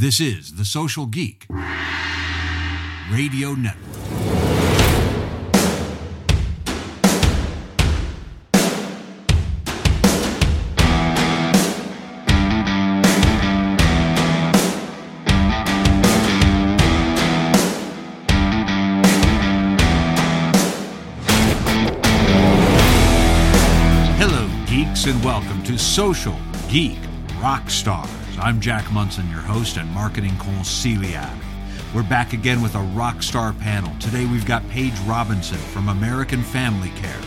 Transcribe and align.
This 0.00 0.18
is 0.18 0.54
The 0.54 0.64
Social 0.64 1.04
Geek 1.04 1.44
Radio 3.10 3.52
Network. 3.52 3.84
Hello, 24.16 24.48
geeks, 24.66 25.04
and 25.04 25.22
welcome 25.22 25.62
to 25.64 25.76
Social 25.78 26.34
Geek 26.70 26.96
Rock 27.42 27.68
Stars. 27.68 28.19
I'm 28.40 28.58
Jack 28.58 28.90
Monson, 28.90 29.28
your 29.28 29.40
host 29.40 29.76
and 29.76 29.90
marketing 29.90 30.32
consigliere. 30.32 31.30
We're 31.94 32.02
back 32.02 32.32
again 32.32 32.62
with 32.62 32.74
a 32.74 32.80
rock 32.80 33.22
star 33.22 33.52
panel. 33.52 33.94
Today 33.98 34.24
we've 34.24 34.46
got 34.46 34.66
Paige 34.70 34.98
Robinson 35.00 35.58
from 35.58 35.90
American 35.90 36.42
Family 36.42 36.88
Care, 36.96 37.20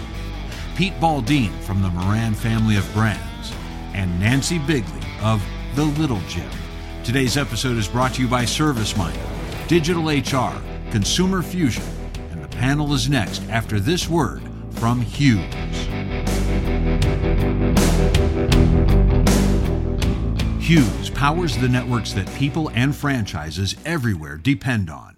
Pete 0.76 1.00
Baldine 1.00 1.52
from 1.62 1.84
the 1.84 1.90
Moran 1.90 2.34
family 2.34 2.78
of 2.78 2.94
brands, 2.94 3.54
and 3.94 4.20
Nancy 4.20 4.58
Bigley 4.58 5.08
of 5.22 5.46
The 5.76 5.86
Little 5.86 6.22
Gym. 6.28 6.50
Today's 7.04 7.38
episode 7.38 7.78
is 7.78 7.88
brought 7.88 8.16
to 8.16 8.24
you 8.24 8.28
by 8.28 8.44
ServiceMinder, 8.44 9.68
Digital 9.68 10.08
HR, 10.08 10.60
Consumer 10.90 11.44
Fusion, 11.44 11.84
and 12.32 12.44
the 12.44 12.48
panel 12.48 12.92
is 12.92 13.08
next 13.08 13.48
after 13.50 13.80
this 13.80 14.10
word 14.10 14.42
from 14.72 15.00
Hughes. 15.00 15.93
Hughes 20.64 21.10
powers 21.10 21.58
the 21.58 21.68
networks 21.68 22.14
that 22.14 22.34
people 22.36 22.72
and 22.74 22.96
franchises 22.96 23.76
everywhere 23.84 24.38
depend 24.38 24.90
on. 24.90 25.18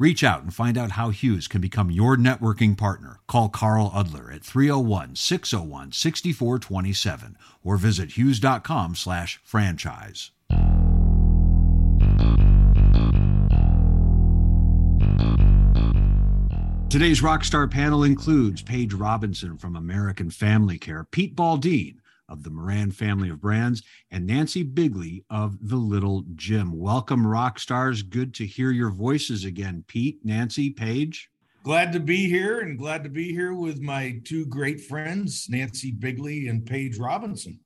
Reach 0.00 0.22
out 0.22 0.44
and 0.44 0.54
find 0.54 0.78
out 0.78 0.92
how 0.92 1.10
Hughes 1.10 1.48
can 1.48 1.60
become 1.60 1.90
your 1.90 2.16
networking 2.16 2.78
partner. 2.78 3.18
Call 3.26 3.48
Carl 3.48 3.90
Udler 3.90 4.32
at 4.32 4.42
301-601-6427 4.42 7.34
or 7.64 7.76
visit 7.76 8.12
hughes.com 8.12 8.94
slash 8.94 9.40
franchise. 9.42 10.30
Today's 16.88 17.20
Rockstar 17.20 17.68
panel 17.68 18.04
includes 18.04 18.62
Paige 18.62 18.94
Robinson 18.94 19.58
from 19.58 19.74
American 19.74 20.30
Family 20.30 20.78
Care, 20.78 21.08
Pete 21.10 21.34
Baldine 21.34 22.00
of 22.28 22.42
the 22.42 22.50
Moran 22.50 22.90
family 22.90 23.30
of 23.30 23.40
brands, 23.40 23.82
and 24.10 24.26
Nancy 24.26 24.62
Bigley 24.62 25.24
of 25.30 25.56
The 25.68 25.76
Little 25.76 26.24
Gym. 26.34 26.76
Welcome, 26.78 27.26
rock 27.26 27.58
stars. 27.58 28.02
Good 28.02 28.34
to 28.34 28.46
hear 28.46 28.70
your 28.70 28.90
voices 28.90 29.44
again, 29.44 29.84
Pete, 29.86 30.20
Nancy, 30.24 30.70
Paige. 30.70 31.30
Glad 31.64 31.92
to 31.92 32.00
be 32.00 32.28
here 32.28 32.60
and 32.60 32.78
glad 32.78 33.02
to 33.04 33.10
be 33.10 33.32
here 33.32 33.54
with 33.54 33.80
my 33.80 34.20
two 34.24 34.46
great 34.46 34.80
friends, 34.80 35.46
Nancy 35.50 35.90
Bigley 35.90 36.48
and 36.48 36.64
Paige 36.64 36.98
Robinson. 36.98 37.60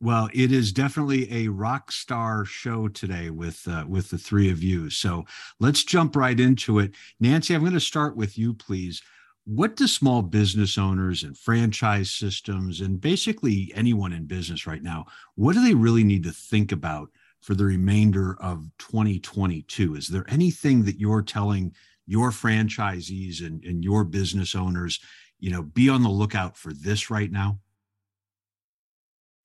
Well, 0.00 0.28
it 0.34 0.52
is 0.52 0.72
definitely 0.72 1.32
a 1.32 1.48
rock 1.48 1.90
star 1.90 2.44
show 2.44 2.88
today 2.88 3.30
with 3.30 3.66
uh, 3.66 3.84
with 3.88 4.10
the 4.10 4.18
three 4.18 4.50
of 4.50 4.62
you. 4.62 4.90
So 4.90 5.24
let's 5.60 5.82
jump 5.82 6.14
right 6.14 6.38
into 6.38 6.78
it. 6.78 6.94
Nancy, 7.20 7.54
I'm 7.54 7.62
going 7.62 7.72
to 7.72 7.80
start 7.80 8.16
with 8.16 8.36
you, 8.36 8.54
please 8.54 9.02
what 9.46 9.76
do 9.76 9.86
small 9.86 10.22
business 10.22 10.78
owners 10.78 11.22
and 11.22 11.36
franchise 11.36 12.10
systems 12.10 12.80
and 12.80 13.00
basically 13.00 13.70
anyone 13.74 14.12
in 14.12 14.26
business 14.26 14.66
right 14.66 14.82
now 14.82 15.04
what 15.34 15.54
do 15.54 15.62
they 15.62 15.74
really 15.74 16.04
need 16.04 16.22
to 16.22 16.32
think 16.32 16.72
about 16.72 17.08
for 17.40 17.54
the 17.54 17.64
remainder 17.64 18.36
of 18.40 18.66
2022 18.78 19.96
is 19.96 20.08
there 20.08 20.24
anything 20.28 20.82
that 20.82 20.98
you're 20.98 21.22
telling 21.22 21.74
your 22.06 22.30
franchisees 22.30 23.44
and, 23.46 23.62
and 23.64 23.84
your 23.84 24.02
business 24.02 24.54
owners 24.54 24.98
you 25.40 25.50
know 25.50 25.62
be 25.62 25.90
on 25.90 26.02
the 26.02 26.08
lookout 26.08 26.56
for 26.56 26.72
this 26.72 27.10
right 27.10 27.30
now 27.30 27.58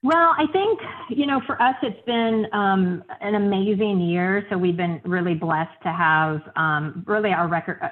well, 0.02 0.34
I 0.38 0.46
think, 0.54 0.80
you 1.10 1.26
know, 1.26 1.42
for 1.46 1.62
us, 1.62 1.76
it's 1.82 2.00
been 2.06 2.46
um, 2.54 3.04
an 3.20 3.36
amazing 3.36 4.00
year. 4.00 4.46
So 4.50 4.58
we've 4.58 4.78
been 4.78 5.02
really 5.04 5.34
blessed 5.34 5.76
to 5.84 5.92
have 5.92 6.40
um, 6.56 7.04
really 7.06 7.32
our 7.32 7.50
record, 7.50 7.80
uh, 7.82 7.90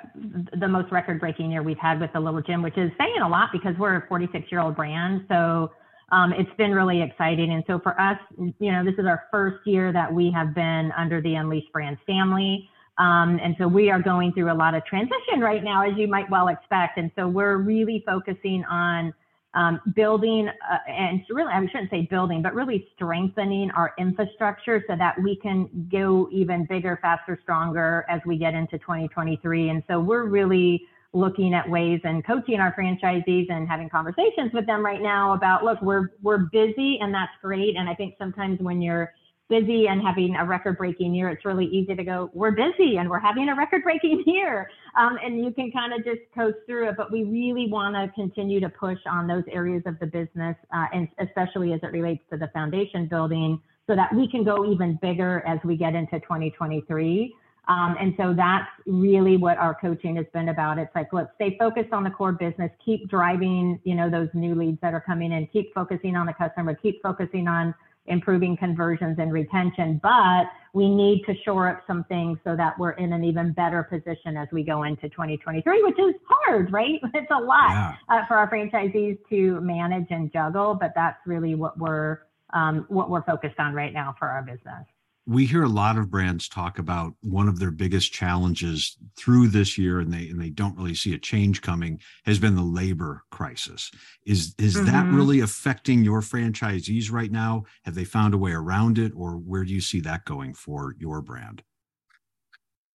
the 0.58 0.70
most 0.70 0.90
record 0.90 1.20
breaking 1.20 1.52
year 1.52 1.64
we've 1.64 1.78
had 1.78 2.00
with 2.00 2.14
the 2.14 2.20
Little 2.22 2.42
Gym, 2.42 2.62
which 2.62 2.78
is 2.78 2.92
saying 2.98 3.22
a 3.22 3.28
lot 3.28 3.50
because 3.52 3.76
we're 3.78 3.98
a 3.98 4.08
46 4.08 4.50
year 4.50 4.62
old 4.62 4.78
brand. 4.78 5.26
So 5.28 5.72
um, 6.14 6.32
it's 6.32 6.50
been 6.58 6.72
really 6.72 7.02
exciting. 7.02 7.52
And 7.52 7.64
so 7.68 7.78
for 7.78 8.00
us, 8.00 8.18
you 8.38 8.72
know, 8.72 8.86
this 8.86 8.96
is 8.98 9.06
our 9.06 9.26
first 9.30 9.68
year 9.68 9.92
that 9.92 10.12
we 10.12 10.32
have 10.32 10.56
been 10.56 10.94
under 10.98 11.22
the 11.22 11.36
Unleashed 11.36 11.74
Brands 11.74 12.00
family. 12.08 12.70
Um, 12.98 13.38
and 13.44 13.54
so 13.60 13.68
we 13.68 13.92
are 13.92 14.02
going 14.02 14.32
through 14.32 14.50
a 14.50 14.56
lot 14.56 14.76
of 14.76 14.86
transition 14.86 15.42
right 15.42 15.64
now, 15.64 15.86
as 15.86 15.98
you 15.98 16.08
might 16.08 16.30
well 16.30 16.48
expect. 16.48 16.98
And 16.98 17.12
so 17.18 17.28
we're 17.28 17.58
really 17.58 18.02
focusing 18.08 18.64
on 18.64 19.14
um, 19.58 19.82
building 19.96 20.48
uh, 20.48 20.78
and 20.88 21.22
really, 21.32 21.52
I 21.52 21.60
shouldn't 21.66 21.90
say 21.90 22.08
building, 22.12 22.44
but 22.44 22.54
really 22.54 22.88
strengthening 22.94 23.72
our 23.72 23.92
infrastructure 23.98 24.84
so 24.88 24.96
that 24.96 25.20
we 25.20 25.36
can 25.36 25.90
go 25.92 26.30
even 26.32 26.66
bigger, 26.66 27.00
faster, 27.02 27.40
stronger 27.42 28.06
as 28.08 28.22
we 28.24 28.38
get 28.38 28.54
into 28.54 28.78
2023. 28.78 29.70
And 29.70 29.84
so 29.88 30.00
we're 30.00 30.26
really 30.26 30.84
looking 31.14 31.56
at 31.56 31.68
ways 31.68 32.00
and 32.04 32.24
coaching 32.24 32.60
our 32.60 32.76
franchisees 32.76 33.50
and 33.50 33.68
having 33.68 33.90
conversations 33.90 34.52
with 34.54 34.68
them 34.68 34.86
right 34.86 35.02
now 35.02 35.34
about 35.34 35.64
look, 35.64 35.82
we're 35.82 36.10
we're 36.22 36.46
busy 36.52 37.00
and 37.02 37.12
that's 37.12 37.32
great. 37.42 37.76
And 37.78 37.90
I 37.90 37.96
think 37.96 38.14
sometimes 38.20 38.60
when 38.60 38.80
you're 38.80 39.12
busy 39.50 39.88
and 39.88 40.02
having 40.02 40.36
a 40.36 40.46
record 40.46 40.78
breaking 40.78 41.14
year, 41.16 41.30
it's 41.30 41.46
really 41.46 41.66
easy 41.66 41.96
to 41.96 42.04
go, 42.04 42.30
we're 42.34 42.52
busy 42.52 42.98
and 42.98 43.10
we're 43.10 43.20
having 43.20 43.50
a 43.50 43.56
record 43.56 43.84
breaking 43.84 44.24
year. 44.28 44.70
Um, 44.98 45.18
and 45.24 45.44
you 45.44 45.52
can 45.52 45.72
kind 45.72 45.94
of 45.94 46.04
just 46.04 46.22
coast 46.36 46.58
through 46.66 46.90
it. 46.90 46.96
But 46.98 47.12
we 47.12 47.24
really 47.24 47.68
want 47.70 47.96
to 47.96 48.14
continue 48.14 48.60
to 48.60 48.70
push 48.70 49.00
on 49.10 49.28
those 49.28 49.44
areas 49.52 49.84
of 49.86 49.98
the 50.00 50.08
business, 50.08 50.56
uh, 50.74 50.86
and 50.94 51.08
especially 51.20 51.74
as 51.74 51.80
it 51.84 51.92
relates 51.92 52.24
to 52.32 52.38
the 52.38 52.48
foundation 52.54 53.08
building, 53.08 53.62
so 53.88 53.96
that 53.96 54.14
we 54.14 54.30
can 54.30 54.44
go 54.44 54.70
even 54.70 55.00
bigger 55.02 55.44
as 55.48 55.60
we 55.64 55.78
get 55.78 55.96
into 55.96 56.20
2023. 56.20 57.34
Um, 57.70 57.98
and 58.00 58.14
so 58.18 58.34
that's 58.34 58.70
really 58.86 59.36
what 59.36 59.58
our 59.58 59.76
coaching 59.76 60.16
has 60.16 60.26
been 60.34 60.50
about. 60.50 60.78
It's 60.78 60.94
like, 60.96 61.08
let's 61.12 61.30
stay 61.36 61.58
focused 61.60 61.92
on 61.92 62.04
the 62.04 62.10
core 62.10 62.32
business, 62.32 62.72
keep 62.84 63.10
driving, 63.10 63.80
you 63.84 63.94
know, 63.94 64.10
those 64.10 64.30
new 64.34 64.56
leads 64.56 64.80
that 64.82 64.94
are 64.94 65.02
coming 65.02 65.34
in, 65.34 65.48
keep 65.48 65.74
focusing 65.74 66.16
on 66.16 66.28
the 66.28 66.34
customer, 66.34 66.76
keep 66.76 67.02
focusing 67.02 67.48
on 67.48 67.76
improving 68.08 68.58
conversions 68.58 69.18
and 69.20 69.32
retention, 69.32 70.00
but 70.02 70.46
we 70.74 70.90
need 70.90 71.24
to 71.26 71.34
shore 71.44 71.70
up 71.70 71.84
some 71.88 72.04
things 72.06 72.38
so 72.44 72.56
that 72.56 72.78
we're 72.80 72.92
in 72.92 73.14
an 73.14 73.24
even 73.24 73.52
better 73.54 73.84
position 73.84 74.38
as 74.38 74.48
we 74.52 74.64
go 74.64 74.84
into 74.84 75.10
2023, 75.10 75.84
which 75.84 76.00
is 76.00 76.16
hard, 76.28 76.72
right? 76.72 77.00
It's 77.14 77.32
a 77.32 77.42
lot 77.42 77.70
yeah. 77.72 77.96
uh, 78.10 78.26
for 78.28 78.36
our 78.36 78.50
franchisees 78.50 79.18
to 79.30 79.60
manage 79.62 80.08
and 80.12 80.32
juggle, 80.32 80.76
but 80.76 80.94
that's 80.96 81.18
really 81.26 81.56
what 81.56 81.78
we're 81.80 82.20
um, 82.54 82.86
what 82.88 83.10
we're 83.10 83.24
focused 83.24 83.60
on 83.60 83.74
right 83.74 83.92
now 83.92 84.16
for 84.18 84.30
our 84.30 84.42
business 84.42 84.86
we 85.28 85.46
hear 85.46 85.64
a 85.64 85.70
lot 85.70 85.98
of 85.98 86.10
brands 86.10 86.48
talk 86.48 86.80
about 86.80 87.14
one 87.20 87.50
of 87.50 87.60
their 87.60 87.70
biggest 87.70 88.14
challenges 88.14 88.98
through 89.18 89.50
this 89.50 89.78
year 89.78 90.00
and 90.00 90.12
they 90.12 90.30
and 90.30 90.42
they 90.42 90.50
don't 90.50 90.78
really 90.78 90.96
see 90.96 91.14
a 91.14 91.20
change 91.20 91.62
coming 91.62 92.00
has 92.26 92.40
been 92.40 92.56
the 92.56 92.62
labor 92.62 93.24
crisis. 93.30 93.92
Is 94.26 94.56
is 94.58 94.76
mm-hmm. 94.76 94.86
that 94.86 95.06
really 95.08 95.42
affecting 95.42 96.04
your 96.04 96.22
franchisees 96.22 97.12
right 97.12 97.32
now? 97.32 97.66
Have 97.84 97.96
they 97.96 98.06
found 98.06 98.34
a 98.34 98.38
way 98.38 98.54
around 98.54 98.98
it 98.98 99.12
or 99.16 99.34
where 99.34 99.66
do 99.66 99.74
you 99.74 99.82
see 99.82 100.00
that 100.02 100.24
going 100.26 100.54
for 100.54 100.96
your 100.98 101.22
brand 101.22 101.62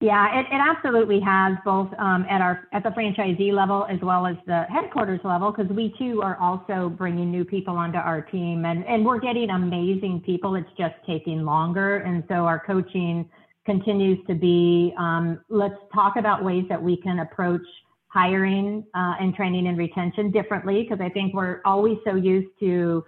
yeah, 0.02 0.40
it, 0.40 0.46
it 0.50 0.60
absolutely 0.60 1.20
has 1.20 1.56
both 1.64 1.88
um, 1.96 2.26
at 2.28 2.40
our 2.40 2.66
at 2.72 2.82
the 2.82 2.90
franchisee 2.90 3.52
level 3.52 3.86
as 3.88 4.00
well 4.02 4.26
as 4.26 4.34
the 4.46 4.64
headquarters 4.64 5.20
level 5.22 5.52
because 5.52 5.70
we 5.70 5.94
too 5.96 6.20
are 6.22 6.36
also 6.38 6.88
bringing 6.88 7.30
new 7.30 7.44
people 7.44 7.76
onto 7.76 7.98
our 7.98 8.20
team 8.20 8.64
and 8.64 8.84
and 8.84 9.06
we're 9.06 9.20
getting 9.20 9.50
amazing 9.50 10.20
people. 10.26 10.56
It's 10.56 10.68
just 10.76 10.96
taking 11.06 11.44
longer, 11.44 11.98
and 11.98 12.24
so 12.26 12.34
our 12.34 12.58
coaching 12.66 13.30
continues 13.64 14.18
to 14.26 14.34
be 14.34 14.92
um, 14.98 15.40
let's 15.48 15.78
talk 15.94 16.16
about 16.16 16.44
ways 16.44 16.64
that 16.68 16.82
we 16.82 16.96
can 16.96 17.20
approach 17.20 17.62
hiring 18.08 18.84
uh, 18.94 19.14
and 19.20 19.36
training 19.36 19.68
and 19.68 19.78
retention 19.78 20.32
differently 20.32 20.82
because 20.82 21.00
I 21.00 21.10
think 21.10 21.32
we're 21.32 21.60
always 21.64 21.96
so 22.04 22.16
used 22.16 22.50
to 22.58 23.04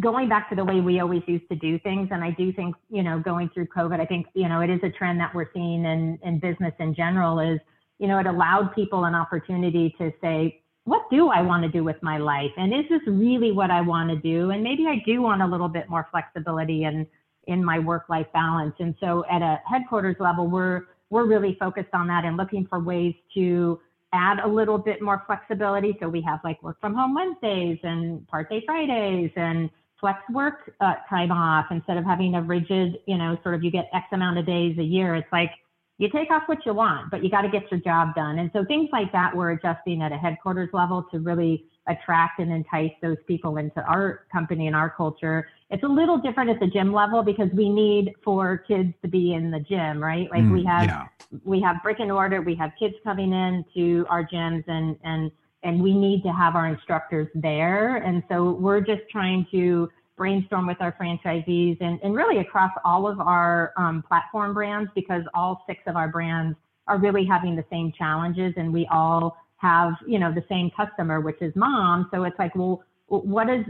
going 0.00 0.28
back 0.28 0.48
to 0.50 0.56
the 0.56 0.64
way 0.64 0.80
we 0.80 1.00
always 1.00 1.22
used 1.26 1.48
to 1.50 1.56
do 1.56 1.78
things. 1.78 2.08
And 2.10 2.22
I 2.22 2.30
do 2.32 2.52
think, 2.52 2.76
you 2.90 3.02
know, 3.02 3.18
going 3.18 3.50
through 3.54 3.66
COVID, 3.68 4.00
I 4.00 4.06
think, 4.06 4.26
you 4.34 4.48
know, 4.48 4.60
it 4.60 4.70
is 4.70 4.80
a 4.82 4.90
trend 4.90 5.20
that 5.20 5.34
we're 5.34 5.50
seeing 5.54 5.84
in, 5.84 6.18
in 6.22 6.38
business 6.38 6.74
in 6.78 6.94
general 6.94 7.40
is, 7.40 7.58
you 7.98 8.08
know, 8.08 8.18
it 8.18 8.26
allowed 8.26 8.74
people 8.74 9.04
an 9.04 9.14
opportunity 9.14 9.94
to 9.98 10.12
say, 10.20 10.62
what 10.84 11.02
do 11.10 11.28
I 11.28 11.42
want 11.42 11.62
to 11.64 11.68
do 11.68 11.82
with 11.82 11.96
my 12.02 12.18
life? 12.18 12.50
And 12.56 12.72
is 12.72 12.84
this 12.88 13.00
really 13.06 13.50
what 13.50 13.70
I 13.70 13.80
want 13.80 14.10
to 14.10 14.16
do? 14.16 14.50
And 14.50 14.62
maybe 14.62 14.86
I 14.86 15.02
do 15.04 15.22
want 15.22 15.42
a 15.42 15.46
little 15.46 15.68
bit 15.68 15.88
more 15.88 16.06
flexibility 16.10 16.84
and 16.84 17.06
in 17.46 17.64
my 17.64 17.78
work-life 17.78 18.26
balance. 18.32 18.74
And 18.78 18.94
so 19.00 19.24
at 19.30 19.42
a 19.42 19.60
headquarters 19.70 20.16
level, 20.20 20.48
we're 20.48 20.82
we're 21.08 21.26
really 21.26 21.56
focused 21.60 21.90
on 21.92 22.08
that 22.08 22.24
and 22.24 22.36
looking 22.36 22.66
for 22.66 22.80
ways 22.80 23.14
to 23.34 23.80
add 24.12 24.38
a 24.40 24.48
little 24.48 24.78
bit 24.78 25.02
more 25.02 25.22
flexibility. 25.26 25.96
So 26.00 26.08
we 26.08 26.20
have 26.22 26.40
like 26.44 26.62
work 26.62 26.80
from 26.80 26.94
home 26.94 27.14
Wednesdays 27.14 27.78
and 27.82 28.26
part 28.28 28.48
day 28.48 28.62
Fridays 28.66 29.30
and 29.36 29.70
flex 30.00 30.18
work 30.30 30.74
uh, 30.80 30.94
time 31.08 31.32
off 31.32 31.66
instead 31.70 31.96
of 31.96 32.04
having 32.04 32.34
a 32.34 32.42
rigid, 32.42 32.98
you 33.06 33.18
know, 33.18 33.38
sort 33.42 33.54
of 33.54 33.64
you 33.64 33.70
get 33.70 33.88
X 33.92 34.06
amount 34.12 34.38
of 34.38 34.46
days 34.46 34.78
a 34.78 34.82
year. 34.82 35.14
It's 35.14 35.30
like 35.32 35.50
you 35.98 36.10
take 36.10 36.30
off 36.30 36.42
what 36.46 36.64
you 36.66 36.74
want, 36.74 37.10
but 37.10 37.24
you 37.24 37.30
got 37.30 37.42
to 37.42 37.48
get 37.48 37.70
your 37.70 37.80
job 37.80 38.14
done. 38.14 38.38
And 38.38 38.50
so 38.52 38.64
things 38.66 38.90
like 38.92 39.10
that 39.12 39.34
we're 39.34 39.52
adjusting 39.52 40.02
at 40.02 40.12
a 40.12 40.16
headquarters 40.16 40.68
level 40.72 41.06
to 41.10 41.20
really 41.20 41.64
attract 41.88 42.40
and 42.40 42.52
entice 42.52 42.92
those 43.00 43.16
people 43.26 43.56
into 43.56 43.80
our 43.82 44.26
company 44.30 44.66
and 44.66 44.76
our 44.76 44.90
culture. 44.90 45.48
It's 45.70 45.82
a 45.84 45.88
little 45.88 46.18
different 46.18 46.50
at 46.50 46.60
the 46.60 46.66
gym 46.66 46.92
level 46.92 47.22
because 47.22 47.48
we 47.54 47.70
need 47.70 48.12
for 48.24 48.58
kids 48.58 48.92
to 49.02 49.08
be 49.08 49.34
in 49.34 49.50
the 49.50 49.60
gym, 49.60 50.02
right? 50.02 50.28
Like 50.30 50.42
mm, 50.42 50.52
we 50.52 50.64
have 50.64 50.84
yeah. 50.84 51.06
We 51.44 51.60
have 51.60 51.76
brick 51.82 51.98
and 52.00 52.10
mortar, 52.10 52.40
we 52.42 52.54
have 52.56 52.72
kids 52.78 52.94
coming 53.04 53.32
in 53.32 53.64
to 53.74 54.06
our 54.08 54.26
gyms 54.26 54.64
and 54.68 54.96
and 55.04 55.30
and 55.62 55.82
we 55.82 55.92
need 55.92 56.22
to 56.22 56.32
have 56.32 56.54
our 56.54 56.68
instructors 56.68 57.28
there. 57.34 57.96
And 57.96 58.22
so 58.28 58.52
we're 58.52 58.80
just 58.80 59.02
trying 59.10 59.46
to 59.50 59.88
brainstorm 60.16 60.66
with 60.66 60.78
our 60.80 60.92
franchisees 60.92 61.76
and, 61.80 61.98
and 62.02 62.14
really 62.14 62.38
across 62.38 62.70
all 62.84 63.06
of 63.06 63.20
our 63.20 63.72
um, 63.76 64.02
platform 64.06 64.54
brands 64.54 64.90
because 64.94 65.22
all 65.34 65.62
six 65.66 65.80
of 65.86 65.96
our 65.96 66.08
brands 66.08 66.56
are 66.88 66.98
really 66.98 67.24
having 67.24 67.56
the 67.56 67.64
same 67.70 67.92
challenges 67.96 68.54
and 68.56 68.72
we 68.72 68.86
all 68.90 69.36
have 69.58 69.92
you 70.06 70.18
know 70.18 70.32
the 70.32 70.44
same 70.48 70.70
customer 70.76 71.20
which 71.20 71.40
is 71.40 71.52
mom 71.56 72.08
so 72.12 72.24
it's 72.24 72.38
like 72.38 72.54
well 72.54 72.82
what 73.08 73.48
is 73.48 73.64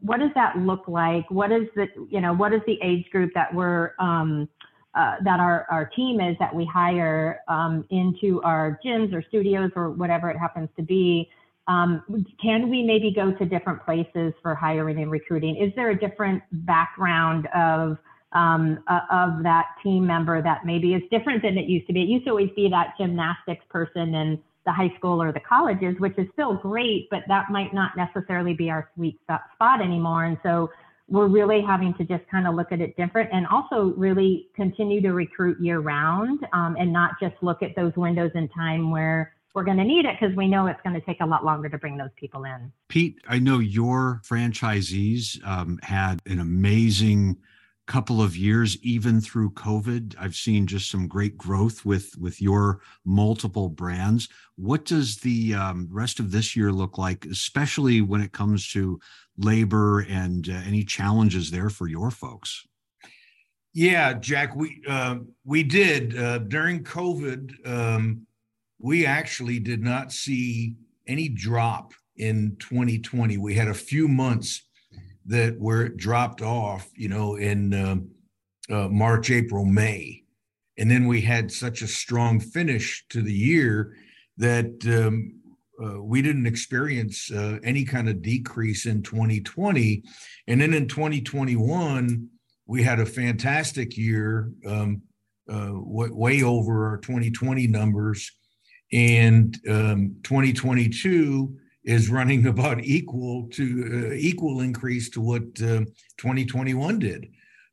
what 0.00 0.18
does 0.18 0.30
that 0.34 0.56
look 0.58 0.86
like 0.86 1.28
what 1.30 1.52
is 1.52 1.62
the 1.74 1.86
you 2.10 2.20
know 2.20 2.32
what 2.32 2.52
is 2.52 2.60
the 2.66 2.78
age 2.82 3.04
group 3.10 3.30
that 3.34 3.52
we're 3.54 3.92
um, 3.98 4.48
uh, 4.96 5.16
that 5.22 5.38
our, 5.38 5.66
our 5.70 5.84
team 5.84 6.20
is 6.20 6.36
that 6.40 6.54
we 6.54 6.64
hire 6.64 7.40
um, 7.48 7.84
into 7.90 8.40
our 8.42 8.80
gyms 8.84 9.12
or 9.14 9.22
studios 9.28 9.70
or 9.76 9.90
whatever 9.90 10.30
it 10.30 10.38
happens 10.38 10.68
to 10.76 10.82
be 10.82 11.28
um, 11.68 12.02
can 12.40 12.70
we 12.70 12.82
maybe 12.82 13.12
go 13.12 13.32
to 13.32 13.44
different 13.44 13.84
places 13.84 14.32
for 14.42 14.54
hiring 14.54 15.02
and 15.02 15.10
recruiting? 15.10 15.56
Is 15.56 15.72
there 15.74 15.90
a 15.90 15.98
different 15.98 16.42
background 16.52 17.46
of 17.54 17.98
um, 18.32 18.82
uh, 18.88 19.00
of 19.10 19.42
that 19.42 19.66
team 19.82 20.06
member 20.06 20.42
that 20.42 20.64
maybe 20.64 20.94
is 20.94 21.02
different 21.10 21.42
than 21.42 21.58
it 21.58 21.66
used 21.66 21.86
to 21.88 21.92
be? 21.92 22.02
It 22.02 22.08
used 22.08 22.24
to 22.26 22.30
always 22.30 22.50
be 22.54 22.68
that 22.68 22.94
gymnastics 22.98 23.64
person 23.68 24.14
in 24.14 24.40
the 24.64 24.72
high 24.72 24.92
school 24.96 25.22
or 25.22 25.32
the 25.32 25.40
colleges, 25.40 25.94
which 25.98 26.16
is 26.18 26.26
still 26.32 26.54
great, 26.54 27.08
but 27.10 27.20
that 27.28 27.50
might 27.50 27.72
not 27.72 27.92
necessarily 27.96 28.52
be 28.52 28.68
our 28.68 28.90
sweet 28.94 29.18
spot 29.22 29.80
anymore. 29.80 30.24
And 30.24 30.38
so 30.42 30.70
we're 31.08 31.28
really 31.28 31.62
having 31.62 31.94
to 31.94 32.04
just 32.04 32.28
kind 32.30 32.46
of 32.46 32.54
look 32.54 32.72
at 32.72 32.80
it 32.80 32.96
different 32.96 33.30
and 33.32 33.46
also 33.46 33.94
really 33.96 34.48
continue 34.56 35.00
to 35.00 35.12
recruit 35.12 35.60
year 35.60 35.80
round 35.80 36.44
um, 36.52 36.76
and 36.78 36.92
not 36.92 37.12
just 37.20 37.34
look 37.42 37.62
at 37.62 37.76
those 37.76 37.92
windows 37.96 38.32
in 38.34 38.48
time 38.48 38.90
where 38.90 39.32
we're 39.54 39.64
going 39.64 39.78
to 39.78 39.84
need 39.84 40.04
it 40.04 40.16
because 40.20 40.36
we 40.36 40.48
know 40.48 40.66
it's 40.66 40.80
going 40.82 40.94
to 40.94 41.06
take 41.06 41.20
a 41.20 41.26
lot 41.26 41.44
longer 41.44 41.68
to 41.68 41.78
bring 41.78 41.96
those 41.96 42.10
people 42.16 42.44
in. 42.44 42.70
Pete, 42.88 43.18
I 43.26 43.38
know 43.38 43.58
your 43.58 44.20
franchisees 44.22 45.44
um, 45.46 45.78
had 45.82 46.20
an 46.26 46.40
amazing 46.40 47.38
couple 47.86 48.20
of 48.20 48.36
years 48.36 48.76
even 48.82 49.20
through 49.20 49.48
covid 49.50 50.16
i've 50.18 50.34
seen 50.34 50.66
just 50.66 50.90
some 50.90 51.06
great 51.06 51.38
growth 51.38 51.84
with 51.84 52.18
with 52.18 52.42
your 52.42 52.80
multiple 53.04 53.68
brands 53.68 54.28
what 54.56 54.84
does 54.84 55.18
the 55.18 55.54
um, 55.54 55.88
rest 55.92 56.18
of 56.18 56.32
this 56.32 56.56
year 56.56 56.72
look 56.72 56.98
like 56.98 57.24
especially 57.26 58.00
when 58.00 58.20
it 58.20 58.32
comes 58.32 58.68
to 58.72 58.98
labor 59.38 60.00
and 60.00 60.48
uh, 60.48 60.52
any 60.66 60.84
challenges 60.84 61.50
there 61.50 61.70
for 61.70 61.88
your 61.88 62.10
folks? 62.10 62.66
Yeah 63.72 64.14
jack 64.14 64.56
we 64.56 64.82
uh, 64.88 65.16
we 65.44 65.62
did. 65.62 66.18
Uh, 66.18 66.38
during 66.38 66.82
covid 66.82 67.52
um, 67.66 68.26
we 68.78 69.06
actually 69.06 69.58
did 69.58 69.82
not 69.82 70.12
see 70.12 70.76
any 71.06 71.28
drop 71.28 71.92
in 72.16 72.56
2020 72.58 73.36
we 73.38 73.54
had 73.54 73.68
a 73.68 73.74
few 73.74 74.08
months 74.08 74.66
that 75.26 75.58
where 75.58 75.82
it 75.82 75.96
dropped 75.96 76.40
off, 76.40 76.88
you 76.94 77.08
know, 77.08 77.36
in 77.36 77.74
uh, 77.74 77.96
uh, 78.72 78.88
March, 78.88 79.30
April, 79.30 79.64
May. 79.64 80.22
And 80.78 80.90
then 80.90 81.06
we 81.06 81.20
had 81.20 81.50
such 81.50 81.82
a 81.82 81.88
strong 81.88 82.38
finish 82.38 83.04
to 83.10 83.22
the 83.22 83.32
year 83.32 83.96
that 84.36 84.74
um, 84.86 85.40
uh, 85.82 86.02
we 86.02 86.22
didn't 86.22 86.46
experience 86.46 87.30
uh, 87.30 87.58
any 87.62 87.84
kind 87.84 88.08
of 88.08 88.22
decrease 88.22 88.86
in 88.86 89.02
2020. 89.02 90.02
And 90.46 90.60
then 90.60 90.72
in 90.74 90.88
2021, 90.88 92.28
we 92.66 92.82
had 92.82 93.00
a 93.00 93.06
fantastic 93.06 93.96
year, 93.96 94.50
um, 94.66 95.02
uh, 95.48 95.66
w- 95.66 96.14
way 96.14 96.42
over 96.42 96.88
our 96.88 96.98
2020 96.98 97.66
numbers. 97.66 98.30
And 98.92 99.56
um, 99.68 100.16
2022, 100.22 101.56
is 101.86 102.10
running 102.10 102.46
about 102.48 102.84
equal 102.84 103.48
to 103.52 104.10
uh, 104.10 104.14
equal 104.14 104.60
increase 104.60 105.08
to 105.10 105.20
what 105.20 105.42
uh, 105.62 105.86
2021 106.18 106.98
did. 106.98 107.28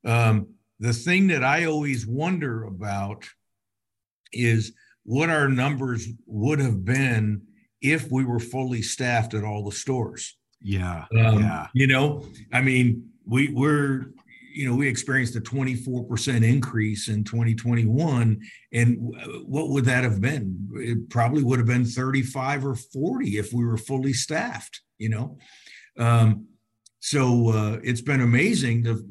Um, 0.05 0.47
the 0.79 0.93
thing 0.93 1.27
that 1.27 1.43
I 1.43 1.65
always 1.65 2.07
wonder 2.07 2.63
about 2.65 3.25
is 4.31 4.73
what 5.03 5.29
our 5.29 5.49
numbers 5.49 6.07
would 6.25 6.59
have 6.59 6.85
been 6.85 7.41
if 7.83 8.09
we 8.09 8.25
were 8.25 8.39
fully 8.39 8.81
staffed 8.81 9.33
at 9.33 9.43
all 9.43 9.63
the 9.63 9.75
stores. 9.75 10.37
Yeah, 10.61 11.05
um, 11.11 11.39
yeah. 11.39 11.67
You 11.73 11.87
know, 11.87 12.25
I 12.51 12.61
mean, 12.61 13.09
we 13.25 13.49
we're 13.49 14.13
you 14.53 14.69
know, 14.69 14.75
we 14.75 14.87
experienced 14.87 15.35
a 15.35 15.41
24% 15.41 16.47
increase 16.47 17.07
in 17.07 17.23
2021. 17.23 18.39
And 18.71 18.97
what 19.45 19.69
would 19.69 19.85
that 19.85 20.03
have 20.03 20.21
been? 20.21 20.69
It 20.75 21.09
probably 21.09 21.43
would 21.43 21.57
have 21.57 21.67
been 21.67 21.85
35 21.85 22.65
or 22.65 22.75
40 22.75 23.37
if 23.37 23.51
we 23.51 23.65
were 23.65 23.77
fully 23.77 24.13
staffed, 24.13 24.81
you 24.99 25.09
know? 25.09 25.37
Um, 25.97 26.47
so 26.99 27.49
uh, 27.49 27.79
it's 27.83 28.01
been 28.01 28.21
amazing. 28.21 28.83
The, 28.83 29.03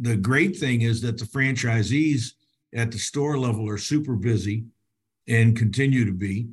the 0.00 0.16
great 0.16 0.56
thing 0.56 0.82
is 0.82 1.00
that 1.02 1.18
the 1.18 1.24
franchisees 1.24 2.32
at 2.74 2.92
the 2.92 2.98
store 2.98 3.38
level 3.38 3.68
are 3.68 3.78
super 3.78 4.14
busy 4.14 4.64
and 5.26 5.56
continue 5.56 6.04
to 6.04 6.12
be. 6.12 6.48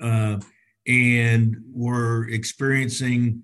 Uh, 0.00 0.38
and 0.86 1.56
we're 1.72 2.28
experiencing 2.28 3.42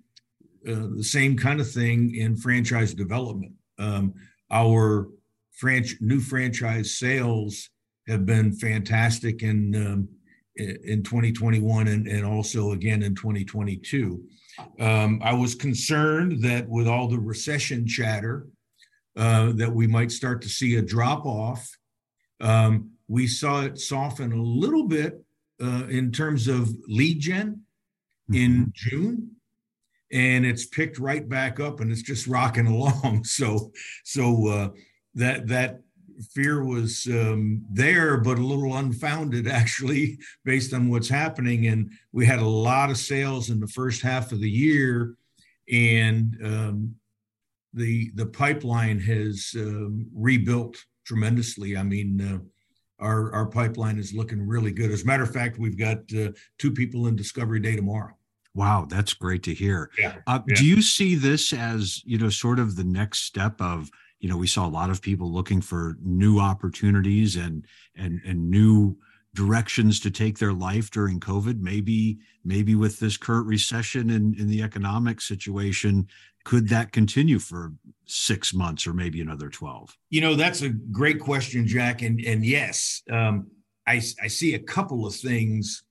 uh, 0.66 0.88
the 0.96 1.04
same 1.04 1.36
kind 1.36 1.60
of 1.60 1.70
thing 1.70 2.14
in 2.14 2.36
franchise 2.36 2.94
development. 2.94 3.52
Um, 3.78 4.14
our 4.50 5.08
franch- 5.62 6.00
new 6.00 6.20
franchise 6.20 6.98
sales 6.98 7.70
have 8.08 8.26
been 8.26 8.52
fantastic 8.52 9.42
in 9.42 9.74
um, 9.74 10.08
in 10.56 11.04
2021 11.04 11.86
and, 11.86 12.08
and 12.08 12.24
also 12.24 12.72
again 12.72 13.02
in 13.02 13.14
2022. 13.14 14.20
Um, 14.80 15.20
I 15.22 15.32
was 15.32 15.54
concerned 15.54 16.42
that 16.42 16.68
with 16.68 16.88
all 16.88 17.06
the 17.06 17.20
recession 17.20 17.86
chatter, 17.86 18.48
uh, 19.16 19.52
that 19.52 19.72
we 19.72 19.86
might 19.86 20.10
start 20.10 20.42
to 20.42 20.48
see 20.48 20.76
a 20.76 20.82
drop 20.82 21.26
off. 21.26 21.76
Um, 22.40 22.90
we 23.08 23.26
saw 23.26 23.62
it 23.62 23.78
soften 23.78 24.32
a 24.32 24.42
little 24.42 24.86
bit 24.86 25.24
uh, 25.62 25.86
in 25.88 26.12
terms 26.12 26.48
of 26.48 26.70
lead 26.86 27.20
gen 27.20 27.62
in 28.32 28.52
mm-hmm. 28.52 28.70
June 28.72 29.36
and 30.12 30.46
it's 30.46 30.66
picked 30.66 30.98
right 30.98 31.28
back 31.28 31.60
up 31.60 31.80
and 31.80 31.90
it's 31.90 32.02
just 32.02 32.26
rocking 32.26 32.66
along. 32.74 33.24
So, 33.24 33.72
so 34.04 34.48
uh, 34.48 34.68
that 35.14 35.46
that 35.48 35.80
fear 36.32 36.64
was 36.64 37.06
um, 37.06 37.64
there, 37.70 38.18
but 38.18 38.38
a 38.38 38.44
little 38.44 38.76
unfounded 38.76 39.46
actually, 39.48 40.18
based 40.44 40.72
on 40.72 40.88
what's 40.88 41.08
happening. 41.08 41.66
And 41.66 41.92
we 42.12 42.26
had 42.26 42.40
a 42.40 42.48
lot 42.48 42.90
of 42.90 42.96
sales 42.96 43.50
in 43.50 43.60
the 43.60 43.68
first 43.68 44.02
half 44.02 44.32
of 44.32 44.40
the 44.40 44.50
year, 44.50 45.14
and 45.70 46.36
um, 46.44 46.94
the 47.74 48.10
the 48.14 48.26
pipeline 48.26 48.98
has 49.00 49.52
um, 49.56 50.08
rebuilt 50.14 50.76
tremendously. 51.04 51.76
I 51.76 51.82
mean. 51.82 52.20
Uh, 52.20 52.38
our, 52.98 53.32
our 53.32 53.46
pipeline 53.46 53.98
is 53.98 54.12
looking 54.12 54.46
really 54.46 54.72
good. 54.72 54.90
As 54.90 55.02
a 55.02 55.06
matter 55.06 55.22
of 55.22 55.32
fact, 55.32 55.58
we've 55.58 55.78
got 55.78 55.98
uh, 56.16 56.32
two 56.58 56.70
people 56.70 57.06
in 57.06 57.16
Discovery 57.16 57.60
Day 57.60 57.76
tomorrow. 57.76 58.14
Wow, 58.54 58.86
that's 58.88 59.14
great 59.14 59.42
to 59.44 59.54
hear. 59.54 59.90
Yeah, 59.98 60.16
uh, 60.26 60.40
yeah. 60.46 60.56
Do 60.56 60.66
you 60.66 60.82
see 60.82 61.14
this 61.14 61.52
as 61.52 62.02
you 62.04 62.18
know 62.18 62.28
sort 62.28 62.58
of 62.58 62.76
the 62.76 62.84
next 62.84 63.20
step 63.20 63.60
of 63.60 63.90
you 64.18 64.28
know 64.28 64.36
we 64.36 64.48
saw 64.48 64.66
a 64.66 64.68
lot 64.68 64.90
of 64.90 65.00
people 65.00 65.30
looking 65.30 65.60
for 65.60 65.96
new 66.02 66.40
opportunities 66.40 67.36
and 67.36 67.64
and 67.94 68.20
and 68.26 68.50
new 68.50 68.96
directions 69.34 70.00
to 70.00 70.10
take 70.10 70.38
their 70.38 70.52
life 70.52 70.90
during 70.90 71.20
COVID? 71.20 71.60
Maybe, 71.60 72.18
maybe 72.44 72.74
with 72.74 72.98
this 72.98 73.16
current 73.16 73.46
recession 73.46 74.10
and 74.10 74.34
in, 74.34 74.42
in 74.42 74.48
the 74.48 74.62
economic 74.62 75.20
situation, 75.20 76.08
could 76.48 76.70
that 76.70 76.92
continue 76.92 77.38
for 77.38 77.74
six 78.06 78.54
months 78.54 78.86
or 78.86 78.94
maybe 78.94 79.20
another 79.20 79.50
12? 79.50 79.94
You 80.08 80.22
know, 80.22 80.34
that's 80.34 80.62
a 80.62 80.70
great 80.70 81.20
question, 81.20 81.66
Jack. 81.66 82.00
And 82.00 82.18
and 82.24 82.42
yes, 82.42 83.02
um, 83.12 83.48
I, 83.86 84.00
I 84.22 84.28
see 84.28 84.54
a 84.54 84.58
couple 84.58 85.06
of 85.06 85.14
things 85.14 85.82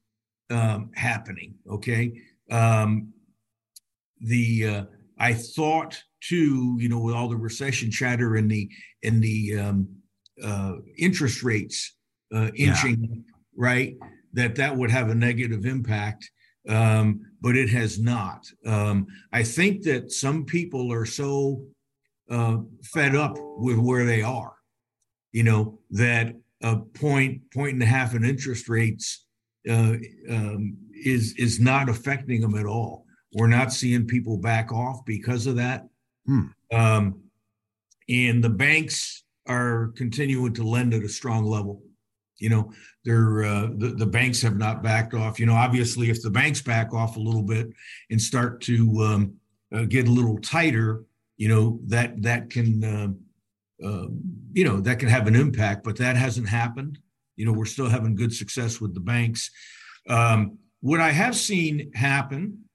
um, 0.50 0.90
happening. 0.96 1.54
Okay. 1.70 2.24
Um, 2.50 3.14
the 4.20 4.68
uh, 4.68 4.84
I 5.20 5.34
thought 5.34 6.02
too, 6.22 6.76
you 6.80 6.90
know, 6.90 7.02
with 7.02 7.14
all 7.14 7.30
the 7.30 7.38
recession 7.38 7.92
chatter 7.92 8.38
and 8.38 8.50
the 8.50 8.68
and 9.04 9.22
the 9.22 9.60
um, 9.60 9.88
uh, 10.44 10.74
interest 10.98 11.44
rates 11.44 11.94
uh, 12.34 12.50
inching 12.56 13.08
yeah. 13.08 13.34
right, 13.56 13.96
that 14.34 14.56
that 14.56 14.76
would 14.76 14.90
have 14.90 15.10
a 15.12 15.16
negative 15.16 15.68
impact, 15.68 16.32
um, 16.68 17.22
but 17.42 17.56
it 17.56 17.70
has 17.70 18.00
not. 18.00 18.48
Um, 18.66 19.08
I 19.32 19.44
think 19.44 19.84
that 19.84 20.12
some 20.12 20.46
people 20.46 20.92
are 20.92 21.06
so 21.06 21.64
uh, 22.30 22.58
fed 22.84 23.16
up 23.16 23.38
with 23.38 23.78
where 23.78 24.06
they 24.06 24.22
are, 24.22 24.54
you 25.32 25.44
know, 25.44 25.80
that 25.92 26.36
a 26.64 26.78
point 26.78 27.42
point 27.54 27.74
and 27.74 27.84
a 27.84 27.86
half 27.86 28.16
in 28.16 28.26
interest 28.26 28.68
rates 28.68 29.26
uh, 29.70 29.96
um, 30.30 30.78
is 30.92 31.34
is 31.38 31.60
not 31.60 31.90
affecting 31.90 32.42
them 32.42 32.56
at 32.56 32.66
all. 32.66 33.06
We're 33.34 33.48
not 33.48 33.74
seeing 33.74 34.08
people 34.08 34.38
back 34.38 34.72
off 34.72 35.06
because 35.06 35.48
of 35.48 35.58
that. 35.58 35.88
Hmm. 36.26 36.48
Um, 36.72 37.22
and 38.10 38.44
the 38.44 38.50
banks 38.50 39.24
are 39.48 39.92
continuing 39.96 40.54
to 40.56 40.64
lend 40.64 40.94
at 40.94 41.04
a 41.04 41.10
strong 41.10 41.46
level. 41.46 41.82
You 42.40 42.50
know, 42.50 42.72
they're 43.04 43.44
uh, 43.44 43.70
the, 43.76 43.96
the 43.98 44.06
banks 44.06 44.42
have 44.42 44.58
not 44.58 44.84
backed 44.84 45.14
off. 45.14 45.40
You 45.40 45.46
know, 45.46 45.56
obviously, 45.56 46.10
if 46.10 46.22
the 46.22 46.30
banks 46.30 46.62
back 46.62 46.94
off 46.94 47.18
a 47.18 47.22
little 47.22 47.44
bit 47.44 47.68
and 48.10 48.22
start 48.22 48.62
to 48.62 49.02
um, 49.02 49.34
uh, 49.74 49.86
get 49.86 50.08
a 50.08 50.12
little 50.12 50.38
tighter, 50.40 51.04
you 51.38 51.48
know 51.48 51.80
that 51.88 52.22
that 52.22 52.50
can 52.50 52.84
uh, 52.84 53.86
uh, 53.86 54.08
you 54.54 54.64
know 54.64 54.80
that 54.82 55.00
can 55.00 55.10
have 55.10 55.28
an 55.28 55.36
impact. 55.36 55.84
But 55.84 55.98
that 55.98 56.16
hasn't 56.16 56.50
happened. 56.50 57.00
You 57.36 57.46
know, 57.46 57.54
we're 57.54 57.66
still 57.66 57.90
having 57.90 58.16
good 58.16 58.34
success 58.34 58.82
with 58.82 58.94
the 58.94 59.00
banks. 59.00 59.50
Um, 60.10 60.58
what 60.82 61.00
I 61.00 61.12
have 61.12 61.36
seen 61.36 61.92
happen 61.94 62.66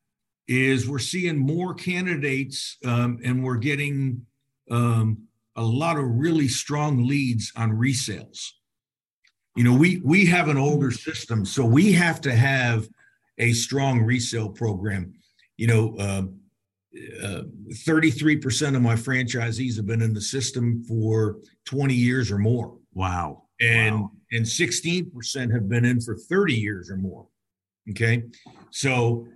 is 0.48 0.88
we're 0.88 0.98
seeing 0.98 1.38
more 1.38 1.74
candidates 1.74 2.76
um, 2.84 3.18
and 3.24 3.44
we're 3.44 3.56
getting 3.56 4.26
um, 4.70 5.28
a 5.56 5.62
lot 5.62 5.96
of 5.96 6.04
really 6.04 6.48
strong 6.48 7.06
leads 7.06 7.52
on 7.56 7.72
resales. 7.72 8.50
You 9.54 9.64
know, 9.64 9.74
we 9.74 10.00
we 10.04 10.24
have 10.26 10.48
an 10.48 10.56
older 10.56 10.90
system, 10.90 11.44
so 11.44 11.64
we 11.64 11.92
have 11.92 12.20
to 12.22 12.34
have 12.34 12.88
a 13.38 13.52
strong 13.52 14.02
resale 14.02 14.48
program. 14.48 15.12
You 15.56 15.66
know, 15.66 15.96
uh, 15.98 16.22
uh, 17.22 17.42
33% 17.72 18.76
of 18.76 18.82
my 18.82 18.94
franchisees 18.94 19.76
have 19.76 19.86
been 19.86 20.02
in 20.02 20.14
the 20.14 20.20
system 20.20 20.84
for 20.84 21.38
20 21.66 21.94
years 21.94 22.30
or 22.30 22.38
more. 22.38 22.76
Wow. 22.94 23.44
And 23.60 24.02
wow. 24.02 24.10
and 24.32 24.44
16% 24.44 25.52
have 25.52 25.68
been 25.68 25.84
in 25.84 26.00
for 26.00 26.16
30 26.16 26.54
years 26.54 26.90
or 26.90 26.96
more. 26.96 27.26
Okay. 27.90 28.24
So 28.70 29.26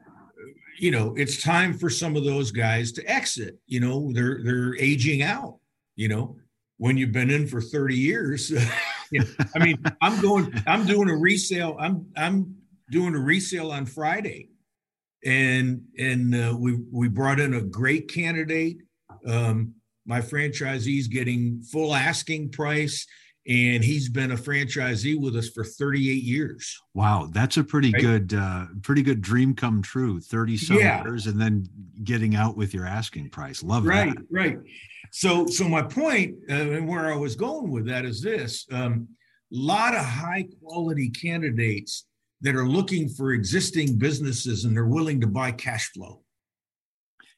you 0.78 0.90
know, 0.90 1.14
it's 1.16 1.42
time 1.42 1.72
for 1.72 1.88
some 1.88 2.16
of 2.16 2.24
those 2.24 2.50
guys 2.50 2.92
to 2.92 3.10
exit. 3.10 3.58
You 3.66 3.80
know, 3.80 4.12
they're 4.12 4.40
they're 4.42 4.76
aging 4.76 5.22
out. 5.22 5.58
You 5.94 6.08
know, 6.08 6.36
when 6.76 6.96
you've 6.96 7.12
been 7.12 7.30
in 7.30 7.46
for 7.46 7.60
30 7.60 7.94
years. 7.94 8.52
know, 9.12 9.26
I 9.54 9.58
mean, 9.58 9.82
I'm 10.00 10.20
going, 10.20 10.52
I'm 10.66 10.86
doing 10.86 11.08
a 11.08 11.16
resale. 11.16 11.76
I'm 11.78 12.06
I'm 12.16 12.56
doing 12.90 13.14
a 13.14 13.20
resale 13.20 13.72
on 13.72 13.86
Friday, 13.86 14.50
and 15.24 15.82
and 15.98 16.34
uh, 16.34 16.56
we 16.58 16.78
we 16.90 17.08
brought 17.08 17.40
in 17.40 17.54
a 17.54 17.62
great 17.62 18.12
candidate. 18.12 18.78
Um, 19.26 19.74
my 20.06 20.20
franchisee's 20.20 21.08
getting 21.08 21.62
full 21.62 21.94
asking 21.94 22.50
price 22.50 23.06
and 23.48 23.84
he's 23.84 24.08
been 24.08 24.32
a 24.32 24.36
franchisee 24.36 25.18
with 25.18 25.36
us 25.36 25.48
for 25.48 25.62
38 25.62 26.22
years. 26.22 26.80
Wow, 26.94 27.28
that's 27.32 27.56
a 27.56 27.64
pretty 27.64 27.92
right? 27.92 28.02
good, 28.02 28.34
uh, 28.34 28.66
pretty 28.82 29.02
good 29.02 29.20
dream 29.20 29.54
come 29.54 29.82
true. 29.82 30.20
30 30.20 30.56
some 30.56 30.78
yeah. 30.78 31.02
years, 31.04 31.26
and 31.26 31.40
then 31.40 31.66
getting 32.02 32.34
out 32.34 32.56
with 32.56 32.74
your 32.74 32.86
asking 32.86 33.30
price. 33.30 33.62
Love 33.62 33.86
right, 33.86 34.14
that. 34.14 34.24
Right, 34.30 34.56
right. 34.56 34.58
So, 35.12 35.46
so 35.46 35.68
my 35.68 35.82
point 35.82 36.34
uh, 36.50 36.54
and 36.54 36.88
where 36.88 37.12
I 37.12 37.16
was 37.16 37.36
going 37.36 37.70
with 37.70 37.86
that 37.86 38.04
is 38.04 38.20
this: 38.20 38.66
a 38.72 38.76
um, 38.76 39.08
lot 39.50 39.94
of 39.94 40.04
high 40.04 40.48
quality 40.60 41.10
candidates 41.10 42.06
that 42.40 42.56
are 42.56 42.66
looking 42.66 43.08
for 43.08 43.32
existing 43.32 43.96
businesses 43.96 44.64
and 44.64 44.76
they're 44.76 44.86
willing 44.86 45.20
to 45.20 45.26
buy 45.26 45.52
cash 45.52 45.90
flow. 45.92 46.22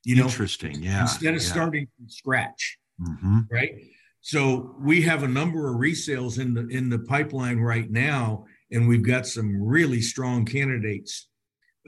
You 0.04 0.16
know, 0.16 0.24
interesting, 0.24 0.82
yeah. 0.82 1.02
Instead 1.02 1.34
of 1.34 1.42
yeah. 1.42 1.48
starting 1.48 1.88
from 1.96 2.08
scratch, 2.08 2.78
mm-hmm. 3.00 3.40
right? 3.50 3.74
So 4.20 4.75
we 4.80 5.02
have 5.02 5.22
a 5.22 5.28
number 5.28 5.68
of 5.68 5.76
resales 5.76 6.38
in 6.38 6.54
the 6.54 6.66
in 6.68 6.88
the 6.88 6.98
pipeline 6.98 7.58
right 7.58 7.90
now, 7.90 8.44
and 8.70 8.88
we've 8.88 9.06
got 9.06 9.26
some 9.26 9.62
really 9.62 10.00
strong 10.00 10.44
candidates. 10.44 11.28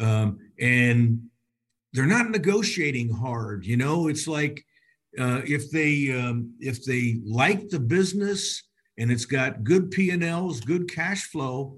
Um, 0.00 0.38
and 0.58 1.22
they're 1.92 2.06
not 2.06 2.30
negotiating 2.30 3.10
hard. 3.10 3.66
You 3.66 3.76
know, 3.76 4.08
it's 4.08 4.26
like 4.26 4.64
uh, 5.18 5.42
if 5.44 5.70
they 5.70 6.12
um, 6.12 6.54
if 6.60 6.84
they 6.84 7.20
like 7.24 7.68
the 7.68 7.80
business 7.80 8.62
and 8.96 9.10
it's 9.10 9.24
got 9.24 9.64
good 9.64 9.90
P 9.90 10.10
and 10.10 10.22
Ls, 10.22 10.60
good 10.60 10.90
cash 10.90 11.24
flow, 11.24 11.76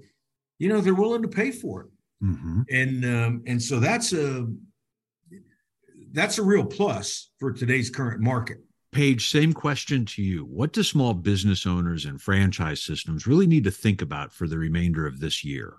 you 0.59 0.69
know, 0.69 0.81
they're 0.81 0.93
willing 0.93 1.23
to 1.23 1.27
pay 1.27 1.51
for 1.51 1.81
it. 1.81 1.89
Mm-hmm. 2.23 2.61
And 2.71 3.05
um, 3.05 3.43
and 3.47 3.61
so 3.61 3.79
that's 3.79 4.13
a 4.13 4.47
that's 6.11 6.37
a 6.37 6.43
real 6.43 6.65
plus 6.65 7.31
for 7.39 7.51
today's 7.51 7.89
current 7.89 8.21
market. 8.21 8.59
Paige, 8.93 9.29
same 9.29 9.53
question 9.53 10.05
to 10.05 10.21
you. 10.21 10.45
What 10.45 10.71
do 10.71 10.83
small 10.83 11.13
business 11.13 11.65
owners 11.65 12.05
and 12.05 12.21
franchise 12.21 12.81
systems 12.81 13.27
really 13.27 13.47
need 13.47 13.63
to 13.65 13.71
think 13.71 14.01
about 14.01 14.31
for 14.31 14.47
the 14.47 14.57
remainder 14.57 15.05
of 15.05 15.19
this 15.19 15.43
year? 15.43 15.77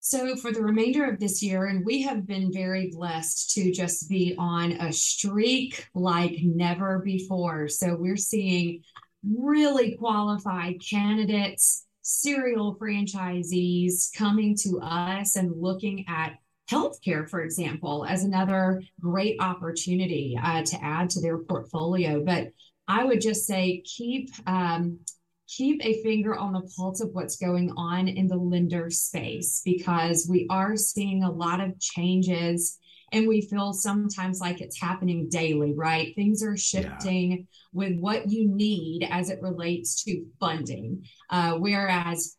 So, 0.00 0.36
for 0.36 0.52
the 0.52 0.62
remainder 0.62 1.04
of 1.04 1.18
this 1.18 1.42
year, 1.42 1.66
and 1.66 1.84
we 1.84 2.02
have 2.02 2.26
been 2.26 2.52
very 2.52 2.90
blessed 2.90 3.50
to 3.54 3.72
just 3.72 4.08
be 4.08 4.34
on 4.38 4.72
a 4.72 4.92
streak 4.92 5.88
like 5.94 6.36
never 6.42 7.00
before. 7.00 7.68
So, 7.68 7.96
we're 7.96 8.16
seeing 8.16 8.82
really 9.24 9.96
qualified 9.96 10.76
candidates, 10.80 11.86
serial 12.02 12.76
franchisees 12.76 14.12
coming 14.16 14.56
to 14.58 14.80
us 14.80 15.34
and 15.34 15.60
looking 15.60 16.04
at 16.08 16.38
healthcare, 16.70 17.28
for 17.28 17.42
example, 17.42 18.04
as 18.08 18.24
another 18.24 18.82
great 19.00 19.36
opportunity 19.40 20.38
uh, 20.42 20.62
to 20.62 20.84
add 20.84 21.10
to 21.10 21.20
their 21.20 21.38
portfolio. 21.38 22.24
But 22.24 22.48
I 22.88 23.04
would 23.04 23.20
just 23.20 23.46
say 23.46 23.82
keep 23.84 24.30
um, 24.46 25.00
keep 25.48 25.84
a 25.84 26.02
finger 26.02 26.34
on 26.34 26.52
the 26.52 26.68
pulse 26.76 27.00
of 27.00 27.10
what's 27.12 27.36
going 27.36 27.72
on 27.76 28.08
in 28.08 28.26
the 28.26 28.36
lender 28.36 28.90
space 28.90 29.62
because 29.64 30.26
we 30.28 30.46
are 30.50 30.76
seeing 30.76 31.22
a 31.22 31.30
lot 31.30 31.60
of 31.60 31.78
changes 31.78 32.78
and 33.12 33.28
we 33.28 33.40
feel 33.40 33.72
sometimes 33.72 34.40
like 34.40 34.60
it's 34.60 34.80
happening 34.80 35.28
daily 35.28 35.72
right 35.72 36.14
things 36.16 36.42
are 36.42 36.56
shifting 36.56 37.30
yeah. 37.30 37.36
with 37.72 37.96
what 37.98 38.28
you 38.28 38.48
need 38.48 39.06
as 39.08 39.30
it 39.30 39.40
relates 39.40 40.02
to 40.02 40.24
funding 40.40 41.04
uh, 41.30 41.52
whereas 41.52 42.36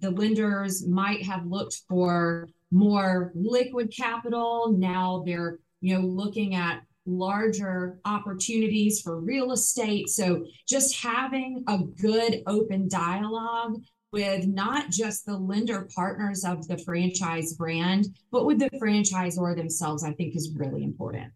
the 0.00 0.10
lenders 0.10 0.86
might 0.86 1.22
have 1.22 1.46
looked 1.46 1.80
for 1.88 2.48
more 2.72 3.30
liquid 3.34 3.92
capital. 3.96 4.72
Now 4.76 5.22
they're, 5.24 5.58
you 5.80 5.96
know, 5.96 6.04
looking 6.04 6.54
at 6.54 6.82
larger 7.06 7.98
opportunities 8.04 9.00
for 9.00 9.20
real 9.20 9.52
estate. 9.52 10.08
So 10.08 10.46
just 10.68 11.02
having 11.02 11.64
a 11.68 11.78
good 11.78 12.42
open 12.46 12.88
dialogue 12.88 13.82
with 14.12 14.46
not 14.46 14.90
just 14.90 15.26
the 15.26 15.36
lender 15.36 15.88
partners 15.94 16.44
of 16.44 16.68
the 16.68 16.78
franchise 16.78 17.54
brand, 17.54 18.06
but 18.30 18.44
with 18.44 18.58
the 18.58 18.70
franchisor 18.70 19.56
themselves, 19.56 20.04
I 20.04 20.12
think 20.12 20.36
is 20.36 20.54
really 20.54 20.84
important. 20.84 21.32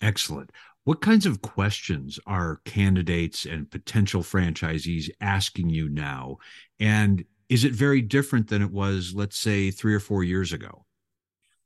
Excellent. 0.00 0.50
What 0.84 1.00
kinds 1.00 1.26
of 1.26 1.42
questions 1.42 2.18
are 2.26 2.60
candidates 2.64 3.44
and 3.44 3.70
potential 3.70 4.22
franchisees 4.22 5.10
asking 5.20 5.70
you 5.70 5.88
now? 5.88 6.38
And 6.78 7.24
is 7.48 7.64
it 7.64 7.72
very 7.72 8.02
different 8.02 8.48
than 8.48 8.62
it 8.62 8.70
was, 8.70 9.14
let's 9.14 9.38
say, 9.38 9.70
three 9.70 9.94
or 9.94 10.00
four 10.00 10.24
years 10.24 10.52
ago? 10.52 10.84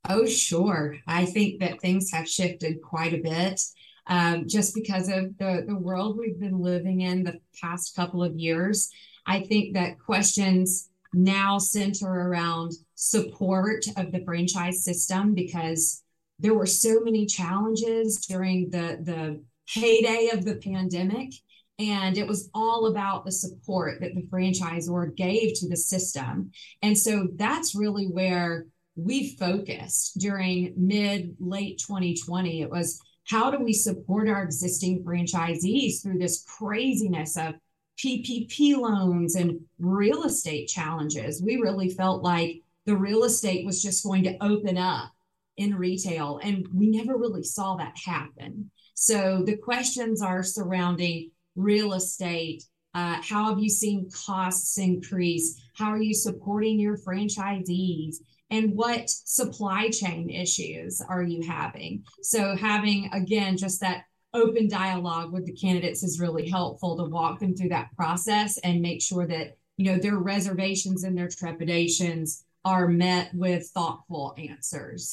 Oh, 0.08 0.26
sure. 0.26 0.96
I 1.06 1.26
think 1.26 1.60
that 1.60 1.80
things 1.80 2.10
have 2.12 2.28
shifted 2.28 2.80
quite 2.82 3.12
a 3.12 3.18
bit 3.18 3.60
um, 4.06 4.48
just 4.48 4.74
because 4.74 5.08
of 5.08 5.36
the, 5.38 5.64
the 5.66 5.76
world 5.76 6.18
we've 6.18 6.40
been 6.40 6.60
living 6.60 7.02
in 7.02 7.22
the 7.22 7.38
past 7.60 7.94
couple 7.94 8.22
of 8.22 8.36
years. 8.36 8.90
I 9.26 9.40
think 9.40 9.74
that 9.74 9.98
questions 9.98 10.88
now 11.12 11.58
center 11.58 12.08
around 12.08 12.72
support 12.94 13.84
of 13.96 14.12
the 14.12 14.24
franchise 14.24 14.84
system 14.84 15.34
because 15.34 16.02
there 16.38 16.54
were 16.54 16.66
so 16.66 17.00
many 17.00 17.26
challenges 17.26 18.24
during 18.26 18.70
the, 18.70 18.98
the 19.02 19.42
heyday 19.68 20.30
of 20.32 20.44
the 20.44 20.56
pandemic 20.56 21.32
and 21.80 22.18
it 22.18 22.26
was 22.26 22.50
all 22.52 22.88
about 22.88 23.24
the 23.24 23.32
support 23.32 24.00
that 24.00 24.14
the 24.14 24.22
franchisor 24.24 25.16
gave 25.16 25.54
to 25.54 25.68
the 25.68 25.76
system. 25.76 26.50
And 26.82 26.96
so 26.96 27.28
that's 27.36 27.74
really 27.74 28.04
where 28.04 28.66
we 28.96 29.34
focused 29.36 30.18
during 30.18 30.74
mid 30.76 31.34
late 31.40 31.78
2020. 31.78 32.60
It 32.60 32.70
was 32.70 33.00
how 33.24 33.50
do 33.50 33.64
we 33.64 33.72
support 33.72 34.28
our 34.28 34.42
existing 34.42 35.02
franchisees 35.04 36.02
through 36.02 36.18
this 36.18 36.44
craziness 36.44 37.38
of 37.38 37.54
PPP 37.98 38.76
loans 38.76 39.34
and 39.34 39.60
real 39.78 40.24
estate 40.24 40.68
challenges? 40.68 41.42
We 41.42 41.56
really 41.56 41.88
felt 41.88 42.22
like 42.22 42.60
the 42.84 42.96
real 42.96 43.24
estate 43.24 43.64
was 43.64 43.82
just 43.82 44.04
going 44.04 44.24
to 44.24 44.36
open 44.42 44.76
up 44.76 45.12
in 45.56 45.74
retail, 45.74 46.40
and 46.42 46.66
we 46.74 46.90
never 46.90 47.16
really 47.16 47.42
saw 47.42 47.76
that 47.76 47.96
happen. 48.04 48.70
So 48.94 49.42
the 49.44 49.56
questions 49.56 50.20
are 50.20 50.42
surrounding 50.42 51.30
real 51.56 51.94
estate. 51.94 52.64
Uh, 52.94 53.20
how 53.22 53.48
have 53.48 53.60
you 53.60 53.68
seen 53.68 54.08
costs 54.26 54.76
increase? 54.78 55.60
How 55.74 55.90
are 55.90 56.02
you 56.02 56.14
supporting 56.14 56.80
your 56.80 56.98
franchisees? 56.98 58.16
and 58.50 58.74
what 58.74 59.08
supply 59.08 59.88
chain 59.90 60.28
issues 60.28 61.00
are 61.00 61.22
you 61.22 61.42
having 61.46 62.04
so 62.22 62.56
having 62.56 63.08
again 63.12 63.56
just 63.56 63.80
that 63.80 64.04
open 64.34 64.68
dialogue 64.68 65.32
with 65.32 65.46
the 65.46 65.52
candidates 65.52 66.02
is 66.02 66.20
really 66.20 66.48
helpful 66.48 66.96
to 66.96 67.04
walk 67.04 67.40
them 67.40 67.54
through 67.54 67.68
that 67.68 67.90
process 67.96 68.58
and 68.58 68.80
make 68.80 69.02
sure 69.02 69.26
that 69.26 69.56
you 69.76 69.90
know 69.90 69.98
their 69.98 70.18
reservations 70.18 71.04
and 71.04 71.16
their 71.16 71.28
trepidations 71.28 72.44
are 72.64 72.88
met 72.88 73.30
with 73.34 73.66
thoughtful 73.68 74.34
answers 74.38 75.12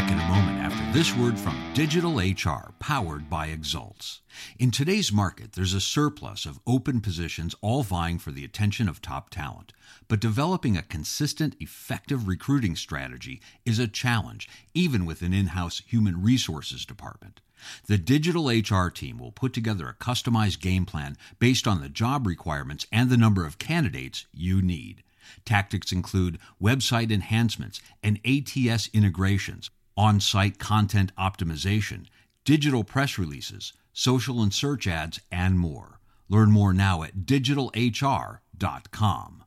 Back 0.00 0.12
in 0.12 0.18
a 0.18 0.28
moment 0.28 0.58
after 0.60 0.98
this 0.98 1.14
word 1.14 1.38
from 1.38 1.62
Digital 1.74 2.20
HR, 2.20 2.72
powered 2.78 3.28
by 3.28 3.48
Exults. 3.48 4.22
In 4.58 4.70
today's 4.70 5.12
market, 5.12 5.52
there's 5.52 5.74
a 5.74 5.80
surplus 5.80 6.46
of 6.46 6.58
open 6.66 7.02
positions 7.02 7.54
all 7.60 7.82
vying 7.82 8.18
for 8.18 8.30
the 8.30 8.42
attention 8.42 8.88
of 8.88 9.02
top 9.02 9.28
talent. 9.28 9.74
But 10.08 10.18
developing 10.18 10.74
a 10.74 10.82
consistent, 10.82 11.54
effective 11.60 12.26
recruiting 12.26 12.76
strategy 12.76 13.42
is 13.66 13.78
a 13.78 13.86
challenge, 13.86 14.48
even 14.72 15.04
with 15.04 15.20
an 15.20 15.34
in 15.34 15.48
house 15.48 15.82
human 15.86 16.22
resources 16.22 16.86
department. 16.86 17.42
The 17.86 17.98
digital 17.98 18.48
HR 18.48 18.88
team 18.88 19.18
will 19.18 19.32
put 19.32 19.52
together 19.52 19.86
a 19.86 20.02
customized 20.02 20.60
game 20.60 20.86
plan 20.86 21.18
based 21.38 21.68
on 21.68 21.82
the 21.82 21.90
job 21.90 22.26
requirements 22.26 22.86
and 22.90 23.10
the 23.10 23.18
number 23.18 23.44
of 23.44 23.58
candidates 23.58 24.24
you 24.32 24.62
need. 24.62 25.02
Tactics 25.44 25.92
include 25.92 26.38
website 26.60 27.12
enhancements 27.12 27.82
and 28.02 28.18
ATS 28.24 28.88
integrations 28.94 29.68
on 30.00 30.18
site 30.18 30.58
content 30.58 31.12
optimization, 31.18 32.06
digital 32.46 32.82
press 32.82 33.18
releases, 33.18 33.74
social 33.92 34.40
and 34.40 34.54
search 34.54 34.86
ads, 34.86 35.20
and 35.30 35.58
more. 35.58 36.00
Learn 36.30 36.50
more 36.50 36.72
now 36.72 37.02
at 37.02 37.26
digitalhr.com. 37.26 39.44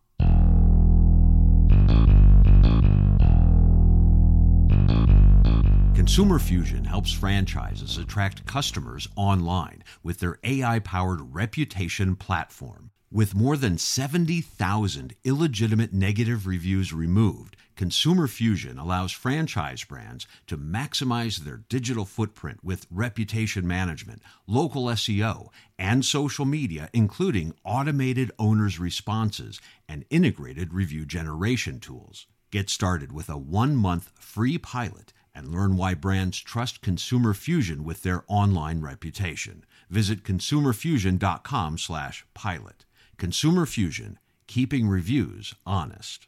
Consumer 5.95 6.37
Fusion 6.37 6.85
helps 6.85 7.11
franchises 7.11 7.97
attract 7.97 8.45
customers 8.45 9.07
online 9.15 9.83
with 10.03 10.19
their 10.19 10.37
AI 10.43 10.77
powered 10.77 11.33
reputation 11.33 12.15
platform. 12.15 12.91
With 13.11 13.33
more 13.33 13.57
than 13.57 13.79
70,000 13.79 15.15
illegitimate 15.23 15.93
negative 15.93 16.45
reviews 16.45 16.93
removed, 16.93 17.57
Consumer 17.75 18.27
Fusion 18.27 18.77
allows 18.77 19.11
franchise 19.11 19.83
brands 19.83 20.27
to 20.47 20.57
maximize 20.57 21.37
their 21.37 21.63
digital 21.69 22.05
footprint 22.05 22.63
with 22.63 22.85
reputation 22.91 23.67
management, 23.67 24.21
local 24.45 24.85
SEO, 24.85 25.49
and 25.79 26.05
social 26.05 26.45
media, 26.45 26.89
including 26.93 27.53
automated 27.63 28.31
owners' 28.37 28.79
responses 28.79 29.59
and 29.89 30.05
integrated 30.09 30.73
review 30.73 31.05
generation 31.05 31.79
tools. 31.79 32.27
Get 32.51 32.69
started 32.69 33.11
with 33.11 33.29
a 33.29 33.37
one 33.37 33.75
month 33.75 34.11
free 34.19 34.59
pilot 34.59 35.11
and 35.33 35.47
learn 35.47 35.75
why 35.75 35.95
brands 35.95 36.39
trust 36.39 36.81
Consumer 36.81 37.33
Fusion 37.33 37.83
with 37.83 38.03
their 38.03 38.23
online 38.27 38.81
reputation. 38.81 39.65
Visit 39.89 40.23
consumerfusion.com 40.23 41.79
slash 41.79 42.23
pilot. 42.35 42.85
Consumer 43.17 43.65
Fusion, 43.65 44.19
keeping 44.45 44.87
reviews 44.87 45.55
honest. 45.65 46.27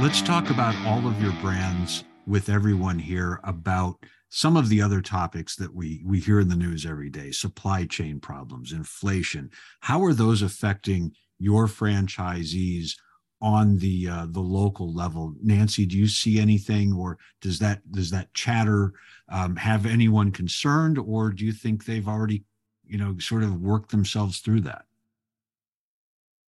Let's 0.00 0.22
talk 0.22 0.50
about 0.50 0.74
all 0.86 1.06
of 1.06 1.20
your 1.20 1.32
brands 1.40 2.04
with 2.26 2.48
everyone 2.48 2.98
here 2.98 3.40
about 3.44 3.96
some 4.28 4.56
of 4.56 4.68
the 4.68 4.82
other 4.82 5.00
topics 5.00 5.56
that 5.56 5.74
we 5.74 6.02
we 6.04 6.20
hear 6.20 6.40
in 6.40 6.48
the 6.48 6.56
news 6.56 6.84
every 6.84 7.08
day 7.08 7.30
supply 7.30 7.86
chain 7.86 8.18
problems 8.18 8.72
inflation 8.72 9.48
how 9.80 10.04
are 10.04 10.12
those 10.12 10.42
affecting 10.42 11.12
your 11.38 11.66
franchisees 11.66 12.96
on 13.40 13.76
the 13.78 14.08
uh, 14.08 14.26
the 14.30 14.40
local 14.40 14.92
level. 14.92 15.34
Nancy, 15.42 15.84
do 15.86 15.96
you 15.96 16.08
see 16.08 16.40
anything, 16.40 16.92
or 16.92 17.18
does 17.40 17.58
that 17.58 17.80
does 17.92 18.10
that 18.10 18.32
chatter 18.34 18.94
um, 19.28 19.56
have 19.56 19.86
anyone 19.86 20.32
concerned, 20.32 20.98
or 20.98 21.30
do 21.30 21.44
you 21.44 21.52
think 21.52 21.84
they've 21.84 22.08
already, 22.08 22.44
you 22.86 22.98
know, 22.98 23.16
sort 23.18 23.42
of 23.42 23.60
worked 23.60 23.90
themselves 23.90 24.38
through 24.38 24.62
that? 24.62 24.85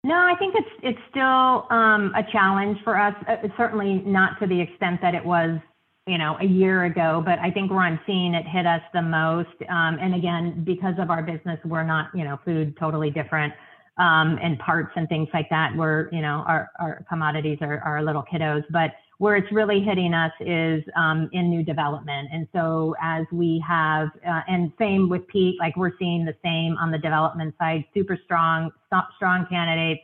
No, 0.05 0.14
I 0.14 0.35
think 0.38 0.55
it's 0.55 0.69
it's 0.83 0.99
still 1.11 1.67
um, 1.71 2.12
a 2.14 2.23
challenge 2.31 2.79
for 2.85 3.01
us. 3.01 3.14
Uh, 3.27 3.49
certainly 3.57 4.03
not 4.05 4.38
to 4.40 4.47
the 4.47 4.61
extent 4.61 5.01
that 5.01 5.14
it 5.14 5.25
was, 5.25 5.59
you 6.07 6.19
know, 6.19 6.37
a 6.40 6.45
year 6.45 6.85
ago. 6.85 7.23
But 7.25 7.38
I 7.38 7.51
think 7.51 7.71
where 7.71 7.81
I'm 7.81 7.99
seeing 8.07 8.35
it 8.35 8.47
hit 8.47 8.67
us 8.67 8.83
the 8.93 9.01
most, 9.01 9.57
um, 9.71 9.99
and 9.99 10.14
again, 10.14 10.62
because 10.64 10.95
of 10.99 11.11
our 11.11 11.23
business, 11.23 11.59
we're 11.64 11.85
not, 11.85 12.11
you 12.14 12.23
know, 12.23 12.38
food 12.45 12.77
totally 12.79 13.11
different 13.11 13.55
um, 13.99 14.38
and 14.43 14.59
parts 14.59 14.90
and 14.97 15.09
things 15.09 15.29
like 15.33 15.49
that 15.51 15.75
where 15.77 16.09
you 16.12 16.21
know 16.21 16.45
our, 16.47 16.71
our 16.81 17.05
commodities 17.09 17.59
are, 17.61 17.79
are 17.81 18.03
little 18.03 18.25
kiddos 18.33 18.64
but 18.71 18.90
where 19.18 19.37
it's 19.37 19.50
really 19.53 19.81
hitting 19.81 20.12
us 20.12 20.33
is 20.40 20.83
um, 20.96 21.29
in 21.33 21.48
new 21.50 21.62
development 21.62 22.29
and 22.33 22.48
so 22.53 22.94
as 23.00 23.24
we 23.33 23.62
have 23.66 24.09
uh, 24.27 24.40
and 24.48 24.72
same 24.79 25.09
with 25.09 25.27
pete 25.29 25.57
like 25.59 25.77
we're 25.77 25.96
seeing 25.98 26.24
the 26.24 26.35
same 26.42 26.77
on 26.79 26.90
the 26.90 26.98
development 26.98 27.55
side 27.59 27.85
super 27.94 28.18
strong 28.24 28.70
strong 29.16 29.46
candidates 29.48 30.03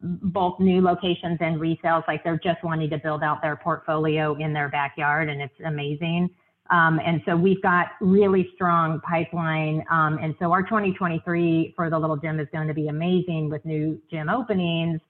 both 0.00 0.58
new 0.60 0.80
locations 0.80 1.38
and 1.40 1.60
resales 1.60 2.06
like 2.06 2.22
they're 2.22 2.40
just 2.42 2.62
wanting 2.62 2.88
to 2.88 2.98
build 2.98 3.22
out 3.22 3.42
their 3.42 3.56
portfolio 3.56 4.34
in 4.36 4.52
their 4.52 4.68
backyard 4.68 5.28
and 5.28 5.40
it's 5.40 5.60
amazing 5.64 6.28
um, 6.70 7.00
and 7.04 7.22
so 7.24 7.34
we've 7.36 7.62
got 7.62 7.88
really 8.00 8.50
strong 8.54 9.00
pipeline. 9.00 9.82
Um, 9.90 10.18
and 10.20 10.34
so 10.38 10.52
our 10.52 10.62
2023 10.62 11.72
for 11.74 11.88
the 11.88 11.98
little 11.98 12.16
gym 12.16 12.40
is 12.40 12.48
going 12.52 12.68
to 12.68 12.74
be 12.74 12.88
amazing 12.88 13.48
with 13.48 13.64
new 13.64 14.00
gym 14.10 14.28
openings, 14.28 15.00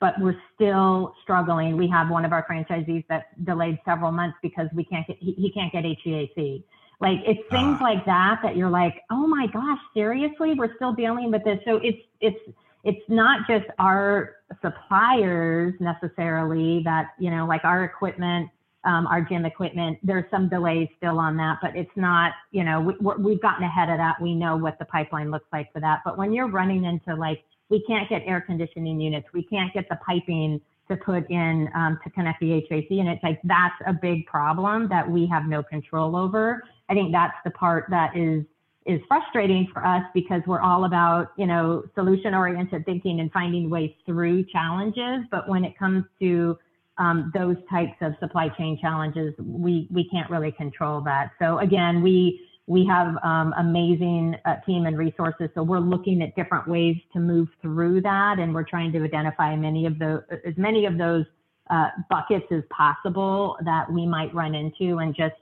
but 0.00 0.14
we're 0.20 0.40
still 0.54 1.14
struggling. 1.22 1.76
We 1.76 1.88
have 1.88 2.10
one 2.10 2.24
of 2.24 2.32
our 2.32 2.46
franchisees 2.48 3.04
that 3.08 3.44
delayed 3.44 3.78
several 3.84 4.12
months 4.12 4.36
because 4.42 4.68
we 4.74 4.84
can't 4.84 5.06
get, 5.06 5.16
he, 5.20 5.32
he 5.32 5.50
can't 5.52 5.72
get 5.72 5.84
HVAC. 5.84 6.62
Like 7.00 7.18
it's 7.26 7.40
things 7.50 7.78
uh, 7.80 7.84
like 7.84 8.04
that 8.06 8.40
that 8.42 8.56
you're 8.56 8.70
like, 8.70 9.02
oh 9.10 9.26
my 9.26 9.46
gosh, 9.52 9.78
seriously, 9.94 10.54
we're 10.54 10.74
still 10.76 10.92
dealing 10.92 11.30
with 11.30 11.44
this. 11.44 11.58
So 11.66 11.76
it's 11.76 11.98
it's 12.20 12.38
it's 12.84 13.02
not 13.08 13.46
just 13.46 13.66
our 13.78 14.36
suppliers 14.62 15.74
necessarily 15.78 16.82
that 16.84 17.08
you 17.18 17.30
know, 17.30 17.46
like 17.46 17.64
our 17.64 17.84
equipment 17.84 18.50
um, 18.86 19.06
our 19.08 19.20
gym 19.20 19.44
equipment. 19.44 19.98
There's 20.02 20.24
some 20.30 20.48
delays 20.48 20.88
still 20.96 21.18
on 21.18 21.36
that, 21.38 21.58
but 21.60 21.76
it's 21.76 21.90
not, 21.96 22.32
you 22.52 22.62
know, 22.62 22.80
we, 22.80 23.32
have 23.32 23.42
gotten 23.42 23.64
ahead 23.64 23.90
of 23.90 23.98
that. 23.98 24.14
We 24.22 24.34
know 24.34 24.56
what 24.56 24.78
the 24.78 24.84
pipeline 24.84 25.30
looks 25.30 25.48
like 25.52 25.72
for 25.72 25.80
that. 25.80 26.02
But 26.04 26.16
when 26.16 26.32
you're 26.32 26.48
running 26.48 26.84
into 26.84 27.14
like, 27.16 27.42
we 27.68 27.82
can't 27.84 28.08
get 28.08 28.22
air 28.26 28.40
conditioning 28.40 29.00
units, 29.00 29.26
we 29.32 29.42
can't 29.44 29.72
get 29.74 29.88
the 29.88 29.98
piping 30.06 30.60
to 30.88 30.96
put 30.96 31.28
in 31.30 31.68
um, 31.74 31.98
to 32.04 32.10
connect 32.10 32.40
the 32.40 32.62
HVAC, 32.70 33.00
and 33.00 33.08
it's 33.08 33.22
like 33.22 33.40
that's 33.44 33.74
a 33.86 33.92
big 33.92 34.24
problem 34.26 34.88
that 34.88 35.08
we 35.08 35.26
have 35.26 35.46
no 35.46 35.62
control 35.62 36.16
over. 36.16 36.62
I 36.88 36.94
think 36.94 37.12
that's 37.12 37.34
the 37.44 37.50
part 37.50 37.86
that 37.90 38.16
is 38.16 38.44
is 38.86 39.00
frustrating 39.08 39.66
for 39.72 39.84
us 39.84 40.04
because 40.14 40.42
we're 40.46 40.60
all 40.60 40.84
about 40.84 41.32
you 41.36 41.46
know 41.46 41.82
solution 41.94 42.34
oriented 42.34 42.84
thinking 42.84 43.20
and 43.20 43.32
finding 43.32 43.68
ways 43.68 43.90
through 44.04 44.44
challenges. 44.44 45.26
But 45.30 45.48
when 45.48 45.64
it 45.64 45.76
comes 45.76 46.04
to 46.20 46.56
um, 46.98 47.32
those 47.34 47.56
types 47.68 47.96
of 48.00 48.14
supply 48.20 48.48
chain 48.50 48.78
challenges, 48.80 49.34
we 49.38 49.88
we 49.90 50.08
can't 50.08 50.30
really 50.30 50.52
control 50.52 51.00
that. 51.02 51.32
So 51.40 51.58
again, 51.58 52.00
we 52.00 52.40
we 52.66 52.84
have 52.86 53.16
um, 53.22 53.54
amazing 53.58 54.36
uh, 54.44 54.56
team 54.66 54.86
and 54.86 54.98
resources. 54.98 55.48
So 55.54 55.62
we're 55.62 55.78
looking 55.78 56.20
at 56.22 56.34
different 56.34 56.66
ways 56.66 56.96
to 57.12 57.20
move 57.20 57.48
through 57.62 58.02
that, 58.02 58.38
and 58.38 58.52
we're 58.52 58.64
trying 58.64 58.92
to 58.92 59.04
identify 59.04 59.54
many 59.54 59.86
of 59.86 59.98
the 59.98 60.24
as 60.44 60.56
many 60.56 60.84
of 60.84 60.98
those 60.98 61.24
uh, 61.70 61.90
buckets 62.10 62.46
as 62.50 62.62
possible 62.70 63.56
that 63.64 63.90
we 63.90 64.06
might 64.06 64.34
run 64.34 64.54
into, 64.54 64.98
and 64.98 65.14
just 65.14 65.36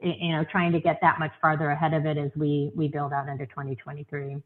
you 0.00 0.32
know 0.32 0.44
trying 0.44 0.70
to 0.72 0.80
get 0.80 1.00
that 1.00 1.18
much 1.18 1.32
farther 1.40 1.70
ahead 1.70 1.92
of 1.92 2.06
it 2.06 2.16
as 2.16 2.30
we 2.36 2.70
we 2.76 2.88
build 2.88 3.12
out 3.12 3.28
into 3.28 3.46
2023. 3.46 4.36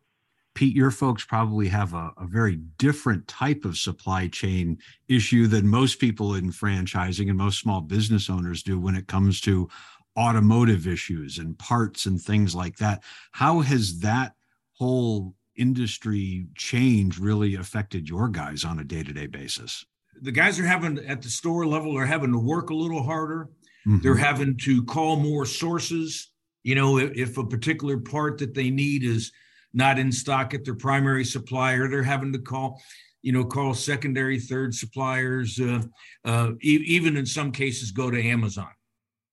Pete, 0.54 0.74
your 0.74 0.90
folks 0.90 1.24
probably 1.24 1.68
have 1.68 1.94
a, 1.94 2.10
a, 2.18 2.26
very 2.26 2.56
different 2.56 3.28
type 3.28 3.64
of 3.64 3.76
supply 3.76 4.26
chain 4.26 4.76
issue 5.06 5.46
than 5.46 5.68
most 5.68 6.00
people 6.00 6.34
in 6.34 6.50
franchising 6.50 7.28
and 7.28 7.38
most 7.38 7.60
small 7.60 7.80
business 7.80 8.28
owners 8.28 8.64
do 8.64 8.80
when 8.80 8.96
it 8.96 9.06
comes 9.06 9.40
to 9.42 9.68
automotive 10.16 10.86
issues 10.86 11.38
and 11.38 11.58
parts 11.58 12.06
and 12.06 12.20
things 12.20 12.54
like 12.54 12.76
that. 12.78 13.02
How 13.32 13.60
has 13.60 14.00
that 14.00 14.34
whole 14.74 15.34
industry 15.56 16.46
change 16.56 17.18
really 17.18 17.56
affected 17.56 18.08
your 18.08 18.28
guys 18.28 18.64
on 18.64 18.78
a 18.78 18.84
day 18.84 19.02
to 19.02 19.12
day 19.12 19.26
basis? 19.26 19.84
The 20.20 20.32
guys 20.32 20.58
are 20.58 20.66
having 20.66 20.98
at 21.06 21.22
the 21.22 21.28
store 21.28 21.66
level 21.66 21.96
are 21.96 22.06
having 22.06 22.32
to 22.32 22.38
work 22.38 22.70
a 22.70 22.74
little 22.74 23.02
harder. 23.02 23.48
Mm-hmm. 23.86 23.98
They're 24.02 24.16
having 24.16 24.56
to 24.58 24.84
call 24.84 25.16
more 25.16 25.46
sources. 25.46 26.30
You 26.64 26.74
know, 26.74 26.98
if, 26.98 27.16
if 27.16 27.38
a 27.38 27.46
particular 27.46 27.98
part 27.98 28.38
that 28.38 28.54
they 28.54 28.70
need 28.70 29.04
is 29.04 29.32
not 29.72 29.98
in 29.98 30.12
stock 30.12 30.54
at 30.54 30.64
their 30.64 30.74
primary 30.74 31.24
supplier. 31.24 31.88
They're 31.88 32.02
having 32.02 32.32
to 32.32 32.38
call, 32.38 32.80
you 33.22 33.32
know, 33.32 33.44
call 33.44 33.74
secondary, 33.74 34.38
third 34.38 34.74
suppliers. 34.74 35.58
Uh, 35.60 35.82
uh, 36.24 36.52
e- 36.62 36.84
even 36.86 37.16
in 37.16 37.26
some 37.26 37.52
cases, 37.52 37.90
go 37.90 38.10
to 38.10 38.22
Amazon. 38.22 38.70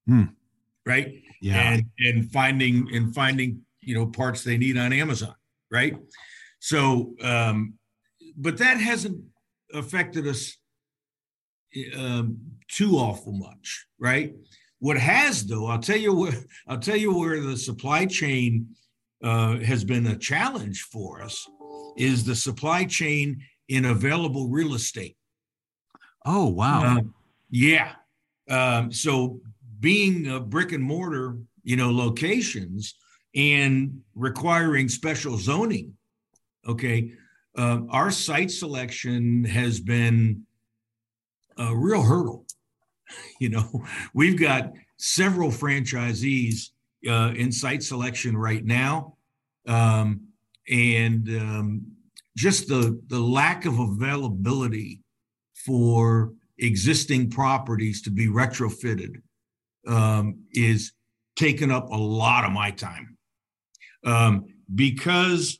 Hmm. 0.07 0.23
Right. 0.85 1.21
Yeah. 1.41 1.73
And 1.73 1.85
and 1.99 2.31
finding 2.31 2.87
and 2.93 3.13
finding 3.13 3.61
you 3.81 3.95
know 3.95 4.07
parts 4.07 4.43
they 4.43 4.57
need 4.57 4.77
on 4.77 4.93
Amazon. 4.93 5.35
Right. 5.71 5.97
So, 6.59 7.13
um, 7.21 7.73
but 8.37 8.57
that 8.57 8.77
hasn't 8.77 9.23
affected 9.73 10.27
us 10.27 10.57
um, 11.97 12.37
too 12.67 12.95
awful 12.95 13.33
much, 13.33 13.85
right? 13.99 14.33
What 14.79 14.97
has 14.97 15.45
though, 15.45 15.67
I'll 15.67 15.79
tell 15.79 15.97
you 15.97 16.13
where 16.13 16.33
I'll 16.67 16.79
tell 16.79 16.95
you 16.95 17.17
where 17.17 17.41
the 17.41 17.57
supply 17.57 18.05
chain 18.05 18.75
uh, 19.23 19.57
has 19.59 19.83
been 19.83 20.07
a 20.07 20.17
challenge 20.17 20.81
for 20.83 21.21
us 21.21 21.47
is 21.97 22.23
the 22.23 22.35
supply 22.35 22.85
chain 22.85 23.41
in 23.69 23.85
available 23.85 24.49
real 24.49 24.73
estate. 24.73 25.17
Oh, 26.25 26.47
wow. 26.47 26.97
Uh, 26.97 27.01
yeah. 27.49 27.93
Um, 28.49 28.91
so 28.91 29.39
being 29.85 30.49
brick 30.49 30.71
and 30.71 30.83
mortar, 30.83 31.37
you 31.63 31.75
know, 31.75 31.91
locations 31.91 32.95
and 33.35 34.01
requiring 34.15 34.89
special 34.89 35.37
zoning, 35.37 35.93
okay, 36.67 37.11
uh, 37.55 37.81
our 37.91 38.09
site 38.09 38.49
selection 38.49 39.43
has 39.43 39.79
been 39.79 40.41
a 41.59 41.75
real 41.75 42.01
hurdle. 42.01 42.45
You 43.39 43.49
know, 43.49 43.85
we've 44.15 44.39
got 44.39 44.73
several 44.97 45.51
franchisees 45.51 46.69
uh, 47.07 47.33
in 47.35 47.51
site 47.51 47.83
selection 47.83 48.35
right 48.35 48.65
now 48.65 49.17
um, 49.67 50.21
and 50.67 51.29
um, 51.29 51.81
just 52.35 52.67
the 52.67 52.99
the 53.07 53.19
lack 53.19 53.65
of 53.65 53.77
availability 53.77 55.01
for 55.53 56.33
existing 56.57 57.29
properties 57.29 58.01
to 58.01 58.09
be 58.09 58.27
retrofitted 58.27 59.21
um, 59.87 60.39
is 60.51 60.93
taking 61.35 61.71
up 61.71 61.89
a 61.89 61.97
lot 61.97 62.45
of 62.45 62.51
my 62.51 62.71
time 62.71 63.17
um, 64.05 64.45
because 64.73 65.59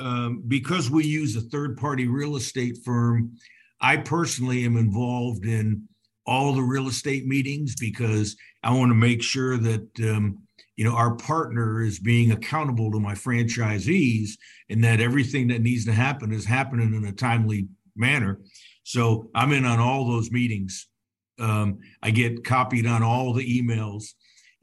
um, 0.00 0.42
because 0.48 0.90
we 0.90 1.04
use 1.04 1.36
a 1.36 1.40
third 1.40 1.76
party 1.76 2.08
real 2.08 2.36
estate 2.36 2.78
firm. 2.84 3.36
I 3.80 3.98
personally 3.98 4.64
am 4.64 4.76
involved 4.76 5.44
in 5.44 5.86
all 6.26 6.52
the 6.52 6.62
real 6.62 6.88
estate 6.88 7.26
meetings 7.26 7.76
because 7.78 8.36
I 8.64 8.72
want 8.72 8.90
to 8.90 8.94
make 8.94 9.22
sure 9.22 9.56
that 9.58 9.88
um, 10.00 10.44
you 10.76 10.84
know 10.84 10.94
our 10.94 11.14
partner 11.16 11.82
is 11.82 11.98
being 11.98 12.32
accountable 12.32 12.90
to 12.92 13.00
my 13.00 13.14
franchisees 13.14 14.30
and 14.68 14.82
that 14.82 15.00
everything 15.00 15.48
that 15.48 15.62
needs 15.62 15.84
to 15.84 15.92
happen 15.92 16.32
is 16.32 16.44
happening 16.44 16.94
in 16.94 17.04
a 17.04 17.12
timely 17.12 17.68
manner 17.96 18.40
so 18.82 19.30
i'm 19.34 19.52
in 19.52 19.64
on 19.64 19.78
all 19.78 20.06
those 20.06 20.30
meetings 20.30 20.88
um, 21.38 21.78
i 22.02 22.10
get 22.10 22.44
copied 22.44 22.86
on 22.86 23.02
all 23.02 23.32
the 23.32 23.60
emails 23.60 24.14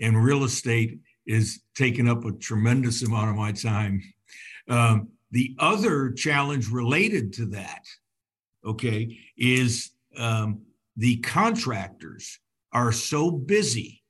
and 0.01 0.21
real 0.21 0.43
estate 0.43 0.99
is 1.25 1.62
taking 1.75 2.10
up 2.10 2.25
a 2.25 2.31
tremendous 2.34 3.03
amount 3.03 3.29
of 3.29 3.36
my 3.36 3.51
time. 3.51 4.01
Um, 4.67 5.10
the 5.31 5.55
other 5.60 6.12
challenge 6.12 6.69
related 6.69 7.34
to 7.34 7.45
that 7.47 7.86
okay 8.65 9.17
is 9.38 9.91
um, 10.17 10.62
the 10.97 11.17
contractors 11.17 12.39
are 12.73 12.91
so 12.91 13.31
busy 13.31 14.03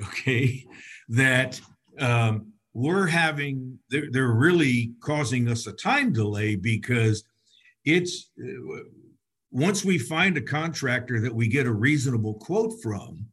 okay 0.00 0.66
that 1.08 1.60
um, 1.98 2.52
we're 2.74 3.06
having 3.06 3.78
they're, 3.88 4.10
they're, 4.10 4.32
really 4.32 4.92
causing 5.00 5.48
us 5.48 5.66
a 5.66 5.72
time 5.72 6.12
delay 6.12 6.54
because 6.56 7.24
it's 7.84 8.30
uh, 8.38 8.80
once 9.56 9.84
we 9.84 9.96
find 9.96 10.36
a 10.36 10.42
contractor 10.42 11.18
that 11.18 11.34
we 11.34 11.48
get 11.48 11.66
a 11.66 11.72
reasonable 11.72 12.34
quote 12.34 12.72
from 12.82 13.26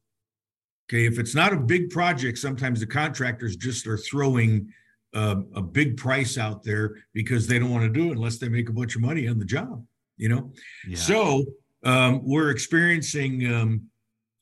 okay 0.89 1.05
if 1.05 1.19
it's 1.19 1.35
not 1.35 1.51
a 1.51 1.57
big 1.57 1.89
project 1.89 2.37
sometimes 2.37 2.79
the 2.79 2.85
contractors 2.85 3.55
just 3.57 3.85
are 3.85 3.97
throwing 3.97 4.71
uh, 5.13 5.35
a 5.55 5.61
big 5.61 5.97
price 5.97 6.37
out 6.37 6.63
there 6.63 6.95
because 7.13 7.45
they 7.45 7.59
don't 7.59 7.71
want 7.71 7.83
to 7.83 7.89
do 7.89 8.07
it 8.07 8.17
unless 8.17 8.37
they 8.37 8.49
make 8.49 8.69
a 8.69 8.73
bunch 8.73 8.95
of 8.95 9.01
money 9.01 9.27
on 9.27 9.37
the 9.37 9.45
job 9.45 9.83
you 10.17 10.29
know 10.29 10.51
yeah. 10.87 10.97
so 10.97 11.43
um, 11.83 12.21
we're 12.23 12.49
experiencing 12.49 13.53
um, 13.53 13.81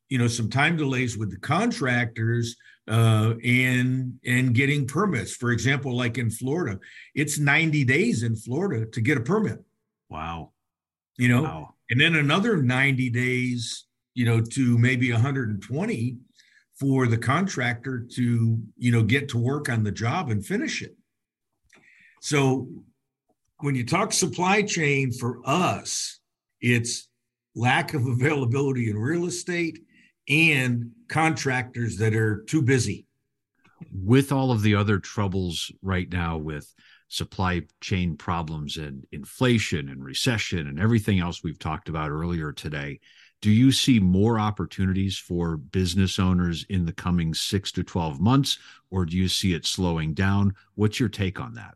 you 0.09 0.19
know 0.19 0.27
some 0.27 0.49
time 0.49 0.77
delays 0.77 1.17
with 1.17 1.31
the 1.31 1.39
contractors 1.39 2.55
uh, 2.87 3.33
and 3.43 4.19
and 4.25 4.53
getting 4.53 4.85
permits. 4.85 5.35
For 5.35 5.51
example, 5.51 5.95
like 5.95 6.17
in 6.17 6.29
Florida, 6.29 6.79
it's 7.15 7.39
90 7.39 7.83
days 7.85 8.23
in 8.23 8.35
Florida 8.35 8.85
to 8.85 9.01
get 9.01 9.17
a 9.17 9.21
permit. 9.21 9.63
Wow. 10.09 10.51
You 11.21 11.27
know, 11.27 11.43
wow. 11.43 11.75
and 11.91 12.01
then 12.01 12.15
another 12.15 12.63
90 12.63 13.11
days, 13.11 13.85
you 14.15 14.25
know, 14.25 14.41
to 14.41 14.77
maybe 14.79 15.11
120 15.11 16.17
for 16.79 17.05
the 17.05 17.17
contractor 17.19 18.07
to, 18.15 18.57
you 18.75 18.91
know, 18.91 19.03
get 19.03 19.29
to 19.29 19.37
work 19.37 19.69
on 19.69 19.83
the 19.83 19.91
job 19.91 20.31
and 20.31 20.43
finish 20.43 20.81
it. 20.81 20.95
So 22.21 22.69
when 23.59 23.75
you 23.75 23.85
talk 23.85 24.13
supply 24.13 24.63
chain 24.63 25.11
for 25.11 25.41
us, 25.45 26.19
it's 26.59 27.07
lack 27.55 27.93
of 27.93 28.07
availability 28.07 28.89
in 28.89 28.97
real 28.97 29.27
estate 29.27 29.77
and 30.27 30.89
contractors 31.07 31.97
that 31.97 32.15
are 32.15 32.43
too 32.47 32.63
busy. 32.63 33.05
With 33.93 34.31
all 34.31 34.51
of 34.51 34.63
the 34.63 34.73
other 34.73 34.97
troubles 34.97 35.71
right 35.83 36.11
now 36.11 36.37
with 36.37 36.73
supply 37.11 37.61
chain 37.81 38.15
problems 38.15 38.77
and 38.77 39.05
inflation 39.11 39.89
and 39.89 40.01
recession 40.01 40.65
and 40.67 40.79
everything 40.79 41.19
else 41.19 41.43
we've 41.43 41.59
talked 41.59 41.89
about 41.89 42.09
earlier 42.09 42.53
today, 42.53 42.97
do 43.41 43.51
you 43.51 43.69
see 43.73 43.99
more 43.99 44.39
opportunities 44.39 45.17
for 45.17 45.57
business 45.57 46.19
owners 46.19 46.65
in 46.69 46.85
the 46.85 46.93
coming 46.93 47.33
six 47.33 47.69
to 47.73 47.83
12 47.83 48.21
months, 48.21 48.59
or 48.91 49.05
do 49.05 49.17
you 49.17 49.27
see 49.27 49.53
it 49.53 49.65
slowing 49.65 50.13
down? 50.13 50.55
What's 50.75 51.01
your 51.01 51.09
take 51.09 51.41
on 51.41 51.55
that? 51.55 51.75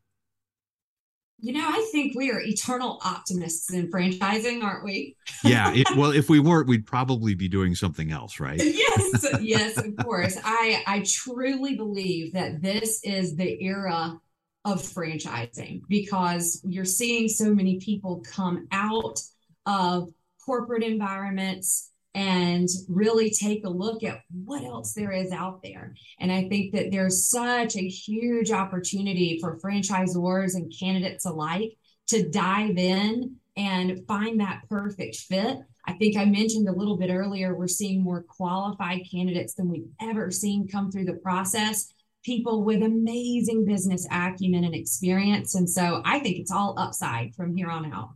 You 1.41 1.51
know, 1.51 1.67
I 1.67 1.85
think 1.91 2.15
we 2.15 2.31
are 2.31 2.39
eternal 2.39 3.01
optimists 3.03 3.73
in 3.73 3.91
franchising, 3.91 4.63
aren't 4.63 4.85
we? 4.85 5.17
yeah. 5.43 5.73
It, 5.73 5.85
well, 5.97 6.11
if 6.11 6.29
we 6.29 6.39
weren't, 6.39 6.69
we'd 6.69 6.85
probably 6.85 7.35
be 7.35 7.49
doing 7.49 7.75
something 7.75 8.09
else, 8.09 8.39
right? 8.39 8.57
yes. 8.63 9.25
Yes, 9.41 9.77
of 9.77 9.97
course. 10.01 10.37
I 10.45 10.81
I 10.87 11.03
truly 11.05 11.75
believe 11.75 12.31
that 12.33 12.61
this 12.61 13.01
is 13.03 13.35
the 13.35 13.61
era 13.61 14.17
of 14.65 14.81
franchising 14.81 15.81
because 15.87 16.59
you're 16.65 16.83
seeing 16.83 17.29
so 17.29 17.53
many 17.53 17.79
people 17.79 18.23
come 18.29 18.67
out 18.71 19.21
of 19.65 20.09
corporate 20.43 20.83
environments 20.83 21.91
and 22.15 22.67
really 22.87 23.29
take 23.29 23.65
a 23.65 23.69
look 23.69 24.03
at 24.03 24.21
what 24.43 24.63
else 24.63 24.93
there 24.93 25.11
is 25.11 25.31
out 25.31 25.61
there. 25.61 25.93
And 26.19 26.31
I 26.31 26.47
think 26.47 26.73
that 26.73 26.89
there's 26.89 27.29
such 27.29 27.75
a 27.75 27.87
huge 27.87 28.51
opportunity 28.51 29.37
for 29.39 29.59
franchisors 29.59 30.55
and 30.55 30.73
candidates 30.77 31.25
alike 31.25 31.77
to 32.07 32.29
dive 32.29 32.77
in 32.77 33.35
and 33.57 34.05
find 34.07 34.39
that 34.39 34.61
perfect 34.69 35.17
fit. 35.17 35.57
I 35.85 35.93
think 35.93 36.17
I 36.17 36.25
mentioned 36.25 36.67
a 36.67 36.75
little 36.75 36.97
bit 36.97 37.11
earlier, 37.11 37.53
we're 37.53 37.67
seeing 37.67 38.01
more 38.01 38.23
qualified 38.23 39.01
candidates 39.11 39.53
than 39.53 39.69
we've 39.69 39.89
ever 40.01 40.31
seen 40.31 40.67
come 40.67 40.91
through 40.91 41.05
the 41.05 41.13
process. 41.13 41.93
People 42.25 42.63
with 42.63 42.81
amazing 42.81 43.65
business 43.65 44.07
acumen 44.09 44.63
and 44.63 44.73
experience. 44.73 45.53
And 45.53 45.69
so 45.69 46.01
I 46.03 46.19
think 46.19 46.37
it's 46.37 46.51
all 46.51 46.73
upside 46.77 47.35
from 47.35 47.55
here 47.55 47.69
on 47.69 47.91
out. 47.93 48.09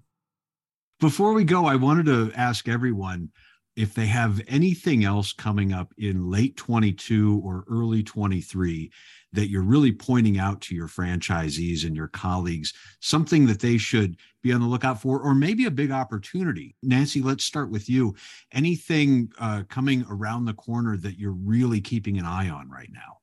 Before 0.99 1.33
we 1.33 1.43
go, 1.43 1.65
I 1.65 1.75
wanted 1.75 2.07
to 2.07 2.31
ask 2.35 2.67
everyone 2.67 3.29
if 3.75 3.93
they 3.93 4.07
have 4.07 4.41
anything 4.47 5.05
else 5.05 5.31
coming 5.31 5.71
up 5.71 5.93
in 5.97 6.29
late 6.29 6.57
22 6.57 7.41
or 7.45 7.63
early 7.69 8.03
23 8.03 8.91
that 9.31 9.49
you're 9.49 9.61
really 9.61 9.91
pointing 9.91 10.37
out 10.39 10.59
to 10.59 10.75
your 10.75 10.87
franchisees 10.87 11.85
and 11.85 11.95
your 11.95 12.07
colleagues, 12.07 12.73
something 12.99 13.45
that 13.45 13.59
they 13.59 13.77
should 13.77 14.17
be 14.41 14.51
on 14.51 14.59
the 14.59 14.67
lookout 14.67 15.01
for, 15.01 15.21
or 15.21 15.35
maybe 15.35 15.65
a 15.65 15.71
big 15.71 15.91
opportunity. 15.91 16.75
Nancy, 16.81 17.21
let's 17.21 17.43
start 17.43 17.69
with 17.69 17.87
you. 17.87 18.15
Anything 18.51 19.31
uh, 19.39 19.63
coming 19.69 20.03
around 20.09 20.43
the 20.45 20.53
corner 20.53 20.97
that 20.97 21.19
you're 21.19 21.31
really 21.31 21.79
keeping 21.79 22.17
an 22.17 22.25
eye 22.25 22.49
on 22.49 22.69
right 22.69 22.89
now? 22.91 23.18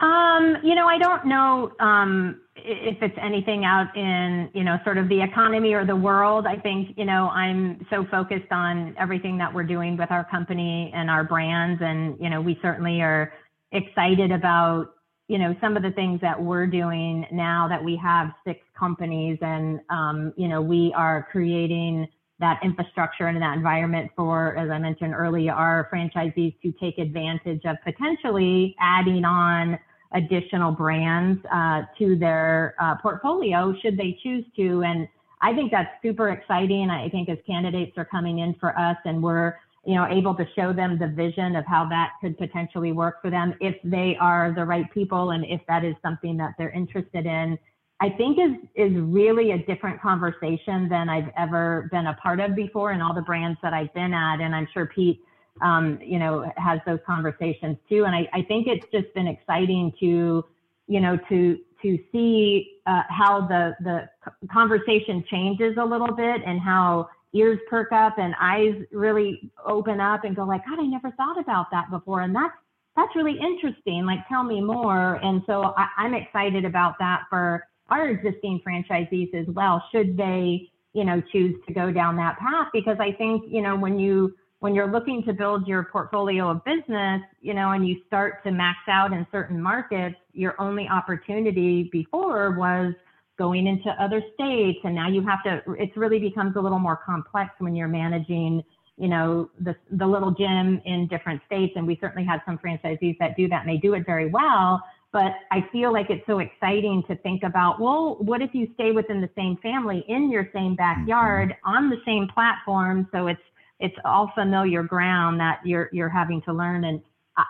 Um, 0.00 0.56
you 0.62 0.74
know, 0.74 0.86
I 0.86 0.96
don't 0.96 1.26
know 1.26 1.72
um, 1.78 2.40
if 2.56 3.02
it's 3.02 3.18
anything 3.20 3.66
out 3.66 3.94
in, 3.94 4.50
you 4.54 4.64
know, 4.64 4.78
sort 4.82 4.96
of 4.96 5.10
the 5.10 5.20
economy 5.20 5.74
or 5.74 5.84
the 5.84 5.96
world. 5.96 6.46
I 6.46 6.56
think, 6.56 6.96
you 6.96 7.04
know, 7.04 7.28
I'm 7.28 7.86
so 7.90 8.06
focused 8.10 8.50
on 8.50 8.94
everything 8.98 9.36
that 9.38 9.52
we're 9.52 9.64
doing 9.64 9.98
with 9.98 10.10
our 10.10 10.24
company 10.24 10.90
and 10.94 11.10
our 11.10 11.22
brands. 11.22 11.82
And, 11.84 12.16
you 12.18 12.30
know, 12.30 12.40
we 12.40 12.58
certainly 12.62 13.02
are 13.02 13.34
excited 13.72 14.32
about, 14.32 14.94
you 15.28 15.36
know, 15.36 15.54
some 15.60 15.76
of 15.76 15.82
the 15.82 15.90
things 15.90 16.18
that 16.22 16.40
we're 16.42 16.66
doing 16.66 17.26
now 17.30 17.68
that 17.68 17.84
we 17.84 17.94
have 18.02 18.28
six 18.46 18.60
companies 18.78 19.36
and, 19.42 19.80
um, 19.90 20.32
you 20.36 20.48
know, 20.48 20.62
we 20.62 20.94
are 20.96 21.28
creating 21.30 22.08
that 22.38 22.58
infrastructure 22.64 23.26
and 23.26 23.40
that 23.42 23.54
environment 23.54 24.10
for, 24.16 24.56
as 24.56 24.70
I 24.70 24.78
mentioned 24.78 25.12
earlier, 25.12 25.52
our 25.52 25.90
franchisees 25.92 26.58
to 26.62 26.72
take 26.80 26.96
advantage 26.96 27.60
of 27.66 27.76
potentially 27.84 28.74
adding 28.80 29.26
on 29.26 29.78
additional 30.12 30.72
brands 30.72 31.40
uh, 31.52 31.82
to 31.98 32.16
their 32.16 32.74
uh, 32.80 32.96
portfolio 32.96 33.74
should 33.80 33.96
they 33.96 34.18
choose 34.22 34.44
to. 34.56 34.82
And 34.82 35.08
I 35.42 35.54
think 35.54 35.70
that's 35.70 35.90
super 36.02 36.30
exciting. 36.30 36.90
I 36.90 37.08
think 37.08 37.28
as 37.28 37.38
candidates 37.46 37.92
are 37.96 38.04
coming 38.04 38.40
in 38.40 38.54
for 38.60 38.76
us 38.78 38.96
and 39.04 39.22
we're 39.22 39.54
you 39.84 39.94
know 39.94 40.06
able 40.06 40.34
to 40.34 40.44
show 40.54 40.72
them 40.72 40.98
the 40.98 41.08
vision 41.08 41.56
of 41.56 41.64
how 41.66 41.88
that 41.88 42.12
could 42.20 42.36
potentially 42.36 42.92
work 42.92 43.22
for 43.22 43.30
them 43.30 43.54
if 43.60 43.76
they 43.82 44.16
are 44.20 44.52
the 44.54 44.64
right 44.64 44.84
people 44.92 45.30
and 45.30 45.44
if 45.46 45.60
that 45.68 45.84
is 45.84 45.94
something 46.02 46.36
that 46.36 46.52
they're 46.58 46.70
interested 46.70 47.24
in 47.24 47.58
i 48.00 48.10
think 48.10 48.38
is 48.38 48.68
is 48.74 48.92
really 48.94 49.52
a 49.52 49.58
different 49.64 50.00
conversation 50.00 50.88
than 50.88 51.08
i've 51.08 51.30
ever 51.36 51.88
been 51.90 52.08
a 52.08 52.14
part 52.22 52.40
of 52.40 52.54
before 52.54 52.92
in 52.92 53.00
all 53.00 53.14
the 53.14 53.22
brands 53.22 53.58
that 53.62 53.72
i've 53.72 53.92
been 53.94 54.12
at 54.12 54.40
and 54.40 54.54
i'm 54.54 54.68
sure 54.72 54.86
pete 54.94 55.22
um, 55.62 55.98
you 56.02 56.18
know, 56.18 56.50
has 56.56 56.80
those 56.86 57.00
conversations 57.06 57.76
too. 57.88 58.04
And 58.04 58.14
I, 58.14 58.28
I 58.32 58.42
think 58.42 58.66
it's 58.66 58.86
just 58.92 59.12
been 59.14 59.26
exciting 59.26 59.92
to, 60.00 60.44
you 60.86 61.00
know, 61.00 61.18
to 61.28 61.58
to 61.82 61.98
see 62.12 62.78
uh, 62.86 63.02
how 63.08 63.46
the 63.46 63.74
the 63.80 64.08
conversation 64.52 65.24
changes 65.30 65.76
a 65.78 65.84
little 65.84 66.14
bit 66.14 66.42
and 66.46 66.60
how 66.60 67.08
ears 67.32 67.58
perk 67.68 67.92
up 67.92 68.18
and 68.18 68.34
eyes 68.40 68.74
really 68.92 69.52
open 69.64 70.00
up 70.00 70.24
and 70.24 70.34
go 70.34 70.44
like, 70.44 70.64
God, 70.66 70.80
I 70.80 70.86
never 70.86 71.10
thought 71.12 71.38
about 71.38 71.70
that 71.70 71.90
before, 71.90 72.22
and 72.22 72.34
that's 72.34 72.54
that's 72.96 73.14
really 73.14 73.38
interesting. 73.38 74.04
Like, 74.04 74.26
tell 74.28 74.42
me 74.42 74.60
more. 74.60 75.14
And 75.22 75.42
so 75.46 75.74
I, 75.76 75.86
I'm 75.96 76.14
excited 76.14 76.64
about 76.64 76.96
that 76.98 77.22
for 77.30 77.66
our 77.88 78.08
existing 78.08 78.60
franchisees 78.66 79.32
as 79.34 79.46
well, 79.48 79.82
should 79.92 80.16
they, 80.16 80.68
you 80.92 81.04
know, 81.04 81.22
choose 81.32 81.54
to 81.66 81.72
go 81.72 81.92
down 81.92 82.16
that 82.16 82.38
path. 82.38 82.68
Because 82.72 82.98
I 83.00 83.12
think, 83.12 83.44
you 83.48 83.62
know, 83.62 83.76
when 83.76 83.98
you 83.98 84.34
when 84.60 84.74
you're 84.74 84.90
looking 84.90 85.22
to 85.24 85.32
build 85.32 85.66
your 85.66 85.84
portfolio 85.84 86.50
of 86.50 86.62
business, 86.64 87.22
you 87.40 87.54
know, 87.54 87.72
and 87.72 87.88
you 87.88 87.96
start 88.06 88.44
to 88.44 88.50
max 88.50 88.78
out 88.88 89.12
in 89.12 89.26
certain 89.32 89.60
markets, 89.60 90.16
your 90.32 90.54
only 90.60 90.86
opportunity 90.86 91.88
before 91.90 92.52
was 92.52 92.92
going 93.38 93.66
into 93.66 93.88
other 93.98 94.22
states. 94.34 94.78
And 94.84 94.94
now 94.94 95.08
you 95.08 95.26
have 95.26 95.42
to, 95.44 95.62
it 95.72 95.96
really 95.96 96.18
becomes 96.18 96.56
a 96.56 96.60
little 96.60 96.78
more 96.78 97.00
complex 97.04 97.52
when 97.58 97.74
you're 97.74 97.88
managing, 97.88 98.62
you 98.98 99.08
know, 99.08 99.50
the, 99.60 99.74
the 99.92 100.06
little 100.06 100.30
gym 100.30 100.82
in 100.84 101.08
different 101.08 101.40
states. 101.46 101.72
And 101.76 101.86
we 101.86 101.96
certainly 101.98 102.26
have 102.28 102.40
some 102.44 102.58
franchisees 102.58 103.16
that 103.18 103.38
do 103.38 103.48
that 103.48 103.66
and 103.66 103.68
they 103.70 103.78
do 103.78 103.94
it 103.94 104.04
very 104.04 104.28
well. 104.28 104.82
But 105.10 105.32
I 105.50 105.66
feel 105.72 105.90
like 105.90 106.10
it's 106.10 106.24
so 106.26 106.38
exciting 106.38 107.02
to 107.08 107.16
think 107.16 107.44
about, 107.44 107.80
well, 107.80 108.18
what 108.20 108.42
if 108.42 108.50
you 108.52 108.68
stay 108.74 108.92
within 108.92 109.22
the 109.22 109.30
same 109.34 109.56
family 109.62 110.04
in 110.06 110.30
your 110.30 110.50
same 110.52 110.76
backyard 110.76 111.48
mm-hmm. 111.48 111.76
on 111.76 111.88
the 111.88 111.96
same 112.04 112.28
platform? 112.28 113.08
So 113.10 113.26
it's, 113.28 113.40
it's 113.80 113.96
also 114.04 114.10
all 114.20 114.32
familiar 114.34 114.82
ground 114.82 115.40
that 115.40 115.60
you're 115.64 115.88
you're 115.92 116.08
having 116.08 116.42
to 116.42 116.52
learn 116.52 116.84
and 116.84 117.00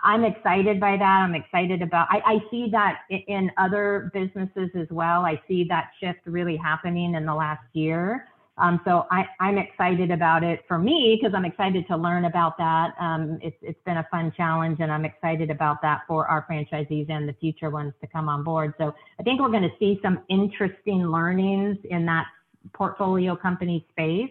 I'm 0.03 0.23
excited 0.23 0.79
by 0.79 0.97
that. 0.97 1.03
I'm 1.03 1.35
excited 1.35 1.81
about. 1.81 2.07
I, 2.09 2.21
I, 2.25 2.39
see 2.49 2.69
that 2.71 2.99
in 3.09 3.51
other 3.57 4.11
businesses 4.13 4.69
as 4.75 4.87
well. 4.89 5.25
I 5.25 5.41
see 5.47 5.65
that 5.69 5.91
shift 5.99 6.19
really 6.25 6.55
happening 6.55 7.15
in 7.15 7.25
the 7.25 7.33
last 7.33 7.63
year. 7.73 8.27
Um, 8.57 8.79
so 8.85 9.07
I, 9.09 9.25
am 9.39 9.57
excited 9.57 10.11
about 10.11 10.43
it 10.43 10.61
for 10.67 10.77
me 10.77 11.19
because 11.19 11.33
I'm 11.35 11.45
excited 11.45 11.87
to 11.87 11.97
learn 11.97 12.25
about 12.25 12.57
that. 12.57 12.93
Um, 12.99 13.39
it's, 13.41 13.55
it's 13.61 13.79
been 13.85 13.97
a 13.97 14.07
fun 14.11 14.31
challenge, 14.37 14.77
and 14.81 14.91
I'm 14.91 15.05
excited 15.05 15.49
about 15.49 15.81
that 15.81 16.01
for 16.07 16.27
our 16.27 16.45
franchisees 16.49 17.09
and 17.09 17.27
the 17.27 17.33
future 17.33 17.69
ones 17.69 17.93
to 18.01 18.07
come 18.07 18.29
on 18.29 18.43
board. 18.43 18.73
So 18.77 18.93
I 19.19 19.23
think 19.23 19.41
we're 19.41 19.49
going 19.49 19.63
to 19.63 19.75
see 19.79 19.99
some 20.03 20.19
interesting 20.29 21.07
learnings 21.07 21.77
in 21.89 22.05
that 22.05 22.27
portfolio 22.73 23.35
company 23.35 23.85
space 23.91 24.29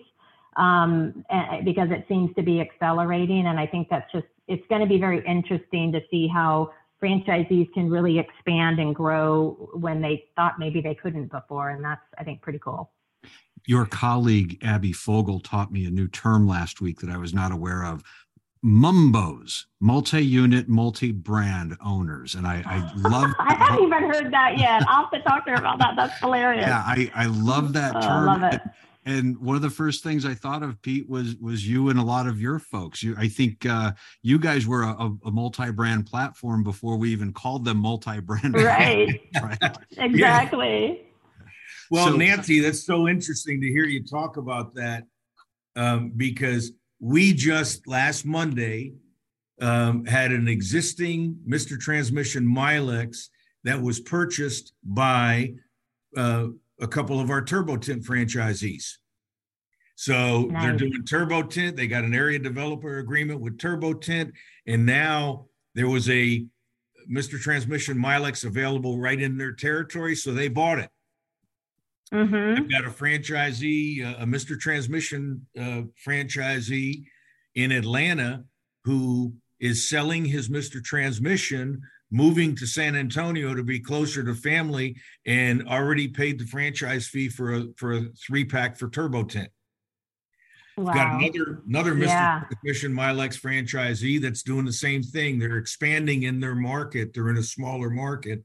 um, 0.57 1.25
because 1.65 1.91
it 1.91 2.05
seems 2.09 2.35
to 2.35 2.43
be 2.43 2.61
accelerating. 2.61 3.47
And 3.47 3.59
I 3.59 3.67
think 3.67 3.89
that's 3.89 4.11
just, 4.13 4.27
it's 4.49 4.67
going 4.69 4.81
to 4.81 4.87
be 4.87 4.99
very 4.99 5.25
interesting 5.27 5.93
to 5.93 6.01
see 6.11 6.29
how 6.29 6.73
franchisees 7.03 7.73
can 7.73 7.89
really 7.89 8.19
expand 8.19 8.79
and 8.79 8.95
grow 8.95 9.71
when 9.75 10.01
they 10.01 10.25
thought 10.37 10.59
maybe 10.59 10.81
they 10.81 10.95
couldn't 10.95 11.31
before. 11.31 11.71
And 11.71 11.85
that's, 11.85 12.03
I 12.19 12.25
think, 12.25 12.43
pretty 12.43 12.59
cool. 12.59 12.91
Your 13.67 13.87
colleague, 13.87 14.59
Abby 14.63 14.93
Fogel, 14.93 15.41
taught 15.41 15.71
me 15.73 15.85
a 15.85 15.91
new 15.91 16.09
term 16.09 16.47
last 16.47 16.81
week 16.81 17.01
that 17.01 17.11
I 17.11 17.17
was 17.17 17.35
not 17.35 17.53
aware 17.53 17.85
of 17.85 18.03
mumbos 18.65 19.65
multi-unit 19.81 20.69
multi-brand 20.69 21.75
owners 21.83 22.35
and 22.35 22.47
i 22.47 22.63
i 22.67 23.09
love 23.09 23.31
i 23.39 23.55
haven't 23.55 23.85
even 23.85 24.03
heard 24.03 24.31
that 24.31 24.59
yet 24.59 24.83
i'll 24.87 25.05
have 25.05 25.11
to 25.11 25.23
talk 25.23 25.47
to 25.47 25.51
her 25.51 25.57
about 25.57 25.79
that 25.79 25.97
that's 25.97 26.19
hilarious 26.21 26.67
yeah 26.67 26.83
i 26.85 27.11
i 27.15 27.25
love 27.25 27.73
that 27.73 27.97
oh, 27.97 28.01
term 28.03 28.27
love 28.27 28.43
it 28.43 28.61
and 29.07 29.39
one 29.39 29.57
of 29.57 29.63
the 29.63 29.71
first 29.71 30.03
things 30.03 30.27
I 30.27 30.35
thought 30.35 30.63
of, 30.63 30.81
Pete, 30.83 31.09
was 31.09 31.37
was 31.37 31.67
you 31.67 31.89
and 31.89 31.99
a 31.99 32.03
lot 32.03 32.27
of 32.27 32.41
your 32.41 32.59
folks. 32.59 33.03
You, 33.03 33.15
I 33.19 33.29
think 33.29 33.65
uh, 33.65 33.93
you 34.23 34.39
guys 34.39 34.67
were 34.67 34.83
a, 34.83 35.11
a, 35.25 35.31
multi-brand 35.31 36.07
platform 36.07 36.63
before 36.63 36.99
we 36.99 37.11
even 37.11 37.33
called 37.33 37.65
them 37.65 37.79
multi-brand. 37.79 38.55
Right. 38.55 39.21
right. 39.43 39.77
exactly. 39.97 40.89
Yeah. 40.89 41.47
Well, 41.91 42.09
so, 42.09 42.17
Nancy, 42.17 42.61
that's 42.61 42.85
so 42.85 43.09
interesting 43.09 43.61
to 43.63 43.67
hear 43.67 43.85
you 43.85 44.05
talk 44.05 44.37
about 44.37 44.75
that 44.75 45.05
um, 45.77 46.13
because 46.15 46.73
we 47.01 47.33
just 47.33 47.87
last 47.89 48.27
Monday 48.27 48.93
um, 49.61 50.05
had 50.05 50.31
an 50.31 50.47
existing 50.47 51.39
Mr. 51.49 51.81
Transmission 51.81 52.45
Milex 52.45 53.29
that 53.65 53.81
was 53.81 53.99
purchased 53.99 54.73
by 54.85 55.55
uh, 56.17 56.49
a 56.81 56.89
couple 56.89 57.21
of 57.21 57.31
our 57.31 57.43
Turbo 57.43 57.77
Tint 57.77 58.05
franchisees. 58.05 58.97
So 59.97 60.45
nice. 60.45 60.63
they're 60.63 60.77
doing 60.77 61.05
Turbo 61.05 61.43
Tint. 61.43 61.77
They 61.77 61.87
got 61.87 62.05
an 62.05 62.15
area 62.15 62.39
developer 62.39 62.99
agreement 62.99 63.41
with 63.41 63.59
Turbo 63.59 63.93
Tint, 63.93 64.33
and 64.67 64.87
now 64.87 65.47
there 65.75 65.89
was 65.89 66.09
a 66.09 66.47
Mr. 67.11 67.39
Transmission 67.39 67.99
Milex 67.99 68.45
available 68.45 68.99
right 68.99 69.21
in 69.21 69.37
their 69.37 69.53
territory, 69.53 70.15
so 70.15 70.33
they 70.33 70.49
bought 70.49 70.79
it. 70.79 70.91
Mm-hmm. 72.13 72.63
I've 72.63 72.71
got 72.71 72.85
a 72.85 72.91
franchisee, 72.91 74.05
uh, 74.05 74.23
a 74.23 74.27
Mr. 74.27 74.59
Transmission 74.59 75.47
uh, 75.59 75.83
franchisee 76.05 77.05
in 77.55 77.73
Atlanta 77.73 78.45
who 78.85 79.35
is 79.61 79.89
selling 79.89 80.25
his 80.25 80.49
Mr. 80.49 80.83
Transmission 80.83 81.83
moving 82.11 82.57
to 82.57 82.67
San 82.67 82.97
Antonio 82.97 83.55
to 83.55 83.63
be 83.63 83.81
closer 83.81 84.25
to 84.25 84.35
family 84.35 84.97
and 85.27 85.67
already 85.69 86.09
paid 86.09 86.39
the 86.39 86.47
franchise 86.47 87.07
fee 87.07 87.29
for 87.29 87.55
a 87.55 87.65
for 87.77 87.93
a 87.93 88.03
three 88.27 88.45
pack 88.45 88.77
for 88.77 88.89
Turbo 88.89 89.25
Tint. 89.25 89.49
Wow. 90.77 90.95
Got 90.95 91.23
another 91.23 91.63
another 91.69 91.95
Mr. 91.95 92.07
Yeah. 92.07 92.43
Mission 92.65 92.93
Milex 92.93 93.41
franchisee 93.41 94.21
that's 94.21 94.43
doing 94.43 94.65
the 94.65 94.73
same 94.73 95.03
thing. 95.03 95.39
They're 95.39 95.59
expanding 95.59 96.25
in 96.25 96.41
their 96.41 96.55
market. 96.55 97.13
They're 97.13 97.29
in 97.29 97.37
a 97.37 97.43
smaller 97.43 97.91
market 97.91 98.43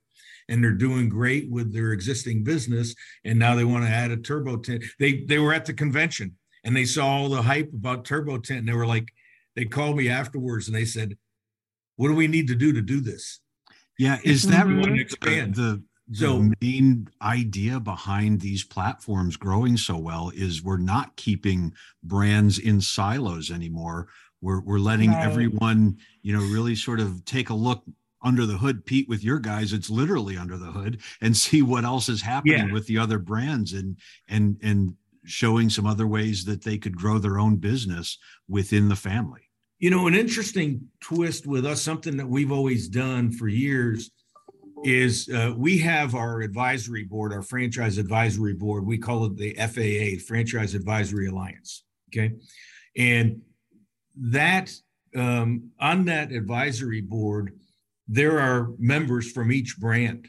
and 0.49 0.63
they're 0.63 0.71
doing 0.71 1.09
great 1.09 1.49
with 1.49 1.73
their 1.73 1.91
existing 1.91 2.43
business. 2.43 2.93
And 3.23 3.39
now 3.39 3.55
they 3.55 3.63
want 3.63 3.85
to 3.85 3.89
add 3.89 4.11
a 4.11 4.17
Turbo 4.17 4.57
Tint. 4.57 4.83
They 4.99 5.21
they 5.21 5.39
were 5.39 5.53
at 5.53 5.65
the 5.65 5.73
convention 5.73 6.35
and 6.63 6.75
they 6.75 6.85
saw 6.85 7.07
all 7.07 7.29
the 7.29 7.41
hype 7.41 7.71
about 7.73 8.05
Turbo 8.05 8.37
Tint. 8.37 8.59
and 8.59 8.67
they 8.67 8.73
were 8.73 8.87
like, 8.87 9.07
they 9.55 9.65
called 9.65 9.97
me 9.97 10.09
afterwards 10.09 10.67
and 10.67 10.75
they 10.75 10.85
said, 10.85 11.17
What 11.95 12.09
do 12.09 12.15
we 12.15 12.27
need 12.27 12.47
to 12.49 12.55
do 12.55 12.73
to 12.73 12.81
do 12.81 12.99
this? 13.01 13.39
Yeah, 13.97 14.19
is 14.23 14.43
that 14.43 14.65
mm-hmm. 14.65 14.95
expand. 14.95 15.55
the 15.55 15.83
the 16.07 16.17
so, 16.17 16.51
main 16.61 17.07
idea 17.21 17.79
behind 17.79 18.39
these 18.39 18.63
platforms 18.63 19.37
growing 19.37 19.75
so 19.75 19.97
well 19.97 20.31
is 20.35 20.63
we're 20.63 20.77
not 20.77 21.15
keeping 21.15 21.73
brands 22.03 22.59
in 22.59 22.79
silos 22.79 23.49
anymore. 23.49 24.07
We're 24.39 24.61
we're 24.61 24.79
letting 24.79 25.11
right. 25.11 25.25
everyone, 25.25 25.97
you 26.21 26.33
know, 26.33 26.43
really 26.43 26.75
sort 26.75 26.99
of 26.99 27.25
take 27.25 27.49
a 27.49 27.55
look 27.55 27.83
under 28.21 28.45
the 28.45 28.57
hood, 28.57 28.85
Pete, 28.85 29.09
with 29.09 29.23
your 29.23 29.39
guys. 29.39 29.73
It's 29.73 29.89
literally 29.89 30.37
under 30.37 30.57
the 30.57 30.71
hood 30.71 31.01
and 31.21 31.35
see 31.37 31.63
what 31.63 31.85
else 31.85 32.07
is 32.07 32.21
happening 32.21 32.67
yeah. 32.67 32.73
with 32.73 32.85
the 32.85 32.99
other 32.99 33.17
brands 33.17 33.73
and 33.73 33.97
and 34.27 34.57
and 34.61 34.95
showing 35.25 35.71
some 35.71 35.87
other 35.87 36.05
ways 36.05 36.45
that 36.45 36.63
they 36.63 36.77
could 36.77 36.95
grow 36.95 37.17
their 37.17 37.39
own 37.39 37.55
business 37.55 38.19
within 38.47 38.89
the 38.89 38.95
family. 38.95 39.44
You 39.79 39.89
know, 39.89 40.07
an 40.07 40.15
interesting 40.15 40.87
twist 41.01 41.45
with 41.45 41.65
us, 41.65 41.81
something 41.81 42.15
that 42.17 42.27
we've 42.27 42.51
always 42.51 42.87
done 42.87 43.31
for 43.31 43.47
years, 43.47 44.11
is 44.85 45.27
uh, 45.29 45.53
we 45.57 45.79
have 45.79 46.15
our 46.15 46.41
advisory 46.41 47.03
board, 47.03 47.33
our 47.33 47.41
franchise 47.41 47.97
advisory 47.97 48.53
board. 48.53 48.85
We 48.85 48.97
call 48.97 49.25
it 49.25 49.35
the 49.35 49.53
FAA, 49.55 50.23
Franchise 50.25 50.75
Advisory 50.75 51.27
Alliance. 51.27 51.83
Okay. 52.09 52.35
And 52.95 53.41
that, 54.15 54.71
um, 55.15 55.71
on 55.79 56.05
that 56.05 56.31
advisory 56.31 57.01
board, 57.01 57.57
there 58.07 58.39
are 58.39 58.69
members 58.77 59.31
from 59.31 59.51
each 59.51 59.77
brand. 59.77 60.27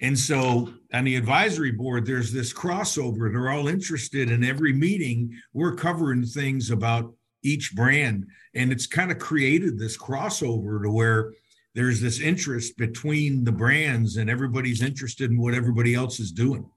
And 0.00 0.18
so 0.18 0.72
on 0.92 1.04
the 1.04 1.16
advisory 1.16 1.72
board, 1.72 2.06
there's 2.06 2.32
this 2.32 2.52
crossover. 2.52 3.32
They're 3.32 3.50
all 3.50 3.68
interested 3.68 4.30
in 4.30 4.44
every 4.44 4.72
meeting. 4.72 5.34
We're 5.52 5.74
covering 5.74 6.24
things 6.24 6.70
about 6.70 7.15
each 7.46 7.74
brand. 7.74 8.26
And 8.54 8.72
it's 8.72 8.86
kind 8.86 9.10
of 9.10 9.18
created 9.18 9.78
this 9.78 9.96
crossover 9.96 10.82
to 10.82 10.90
where 10.90 11.32
there's 11.74 12.00
this 12.00 12.20
interest 12.20 12.76
between 12.76 13.44
the 13.44 13.52
brands 13.52 14.16
and 14.16 14.30
everybody's 14.30 14.82
interested 14.82 15.30
in 15.30 15.40
what 15.40 15.54
everybody 15.54 15.94
else 15.94 16.20
is 16.20 16.32
doing. 16.32 16.68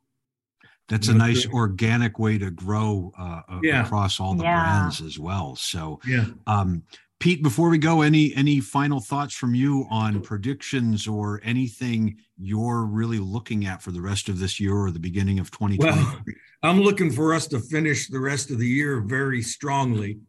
That's 0.89 1.07
a 1.07 1.13
nice 1.13 1.45
organic 1.47 2.17
way 2.17 2.39
to 2.39 2.49
grow 2.49 3.11
uh, 3.17 3.41
yeah. 3.61 3.85
across 3.85 4.19
all 4.19 4.33
the 4.33 4.43
yeah. 4.43 4.63
brands 4.63 5.01
as 5.01 5.19
well. 5.19 5.55
So, 5.55 5.99
yeah. 6.05 6.25
Um, 6.47 6.83
Pete, 7.19 7.43
before 7.43 7.69
we 7.69 7.77
go, 7.77 8.01
any 8.01 8.33
any 8.35 8.61
final 8.61 9.01
thoughts 9.01 9.33
from 9.33 9.53
you 9.53 9.85
on 9.91 10.21
predictions 10.21 11.05
or 11.05 11.41
anything 11.43 12.17
you're 12.37 12.85
really 12.85 13.19
looking 13.19 13.65
at 13.65 13.83
for 13.83 13.91
the 13.91 14.01
rest 14.01 14.29
of 14.29 14.39
this 14.39 14.59
year 14.59 14.73
or 14.73 14.89
the 14.89 14.99
beginning 14.99 15.37
of 15.37 15.51
2020? 15.51 16.01
Well, 16.01 16.21
I'm 16.63 16.81
looking 16.81 17.11
for 17.11 17.33
us 17.33 17.45
to 17.47 17.59
finish 17.59 18.07
the 18.07 18.19
rest 18.19 18.51
of 18.51 18.57
the 18.57 18.67
year 18.67 19.01
very 19.01 19.41
strongly, 19.41 20.19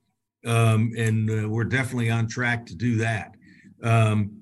um, 0.46 0.92
and 0.96 1.30
uh, 1.30 1.48
we're 1.48 1.64
definitely 1.64 2.10
on 2.10 2.26
track 2.26 2.66
to 2.66 2.74
do 2.74 2.96
that. 2.96 3.34
Um, 3.82 4.36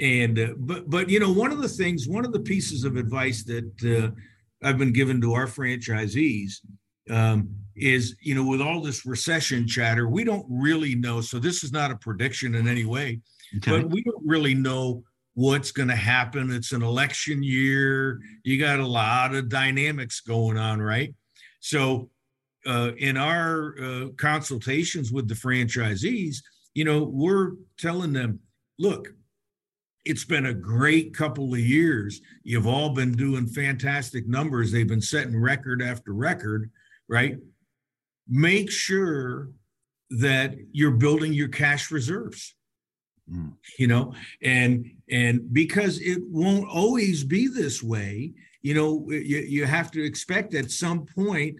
and 0.00 0.38
uh, 0.38 0.54
but 0.58 0.88
but 0.88 1.10
you 1.10 1.20
know, 1.20 1.32
one 1.32 1.52
of 1.52 1.60
the 1.60 1.68
things, 1.68 2.08
one 2.08 2.24
of 2.24 2.32
the 2.32 2.40
pieces 2.40 2.84
of 2.84 2.96
advice 2.96 3.44
that 3.44 3.84
uh, 3.84 4.66
I've 4.66 4.78
been 4.78 4.92
given 4.92 5.20
to 5.20 5.34
our 5.34 5.46
franchisees 5.46 6.54
um, 7.10 7.48
is 7.76 8.16
you 8.20 8.34
know 8.34 8.44
with 8.44 8.60
all 8.60 8.80
this 8.80 9.06
recession 9.06 9.66
chatter 9.66 10.08
we 10.08 10.24
don't 10.24 10.46
really 10.48 10.94
know 10.94 11.20
so 11.20 11.38
this 11.38 11.64
is 11.64 11.72
not 11.72 11.90
a 11.90 11.96
prediction 11.96 12.54
in 12.54 12.68
any 12.68 12.84
way 12.84 13.18
okay. 13.56 13.70
but 13.70 13.90
we 13.90 14.02
don't 14.02 14.26
really 14.26 14.54
know 14.54 15.02
what's 15.34 15.72
going 15.72 15.88
to 15.88 15.96
happen 15.96 16.50
it's 16.52 16.72
an 16.72 16.82
election 16.82 17.42
year 17.42 18.20
you 18.44 18.60
got 18.60 18.78
a 18.78 18.86
lot 18.86 19.34
of 19.34 19.48
dynamics 19.48 20.20
going 20.20 20.58
on 20.58 20.82
right 20.82 21.14
so 21.60 22.10
uh, 22.66 22.92
in 22.98 23.16
our 23.16 23.74
uh, 23.82 24.08
consultations 24.16 25.12
with 25.12 25.28
the 25.28 25.34
franchisees 25.34 26.36
you 26.74 26.84
know 26.84 27.02
we're 27.02 27.52
telling 27.78 28.12
them 28.12 28.38
look 28.78 29.12
it's 30.04 30.24
been 30.24 30.46
a 30.46 30.52
great 30.52 31.14
couple 31.14 31.52
of 31.52 31.60
years. 31.60 32.20
You've 32.42 32.66
all 32.66 32.90
been 32.90 33.12
doing 33.12 33.46
fantastic 33.46 34.26
numbers. 34.26 34.72
They've 34.72 34.84
been 34.84 35.00
setting 35.00 35.40
record 35.40 35.80
after 35.80 36.12
record 36.12 36.72
right? 37.12 37.36
Make 38.28 38.70
sure 38.70 39.50
that 40.10 40.54
you're 40.72 40.92
building 40.92 41.32
your 41.32 41.48
cash 41.48 41.90
reserves. 41.90 42.54
Mm. 43.30 43.52
you 43.78 43.86
know 43.86 44.12
and 44.42 44.84
and 45.08 45.54
because 45.54 46.00
it 46.00 46.18
won't 46.24 46.68
always 46.68 47.22
be 47.22 47.46
this 47.46 47.80
way 47.80 48.32
you 48.62 48.74
know 48.74 49.06
you, 49.08 49.38
you 49.38 49.64
have 49.64 49.92
to 49.92 50.04
expect 50.04 50.54
at 50.54 50.72
some 50.72 51.06
point 51.06 51.54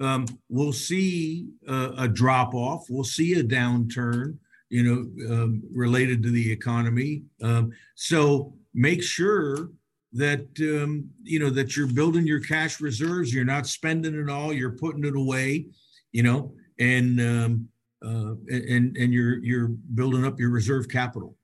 um, 0.00 0.26
we'll 0.48 0.72
see 0.72 1.48
a, 1.68 1.92
a 1.98 2.08
drop 2.08 2.54
off 2.54 2.86
we'll 2.88 3.04
see 3.04 3.34
a 3.34 3.44
downturn 3.44 4.36
you 4.68 4.82
know 4.82 5.34
um, 5.34 5.62
related 5.74 6.22
to 6.22 6.30
the 6.30 6.52
economy 6.52 7.22
um, 7.42 7.70
so 7.94 8.52
make 8.74 9.02
sure 9.02 9.70
that 10.12 10.46
um, 10.60 11.08
you 11.22 11.38
know 11.38 11.50
that 11.50 11.76
you're 11.76 11.86
building 11.86 12.26
your 12.26 12.40
cash 12.40 12.80
reserves 12.80 13.32
you're 13.32 13.44
not 13.44 13.66
spending 13.66 14.14
it 14.14 14.30
all 14.30 14.52
you're 14.52 14.72
putting 14.72 15.04
it 15.04 15.16
away 15.16 15.66
you 16.12 16.22
know, 16.22 16.52
and 16.78 17.20
um, 17.20 17.68
uh, 18.04 18.34
and 18.48 18.96
and 18.96 19.12
you're 19.12 19.38
you're 19.44 19.68
building 19.68 20.24
up 20.24 20.38
your 20.40 20.50
reserve 20.50 20.88
capital, 20.88 21.36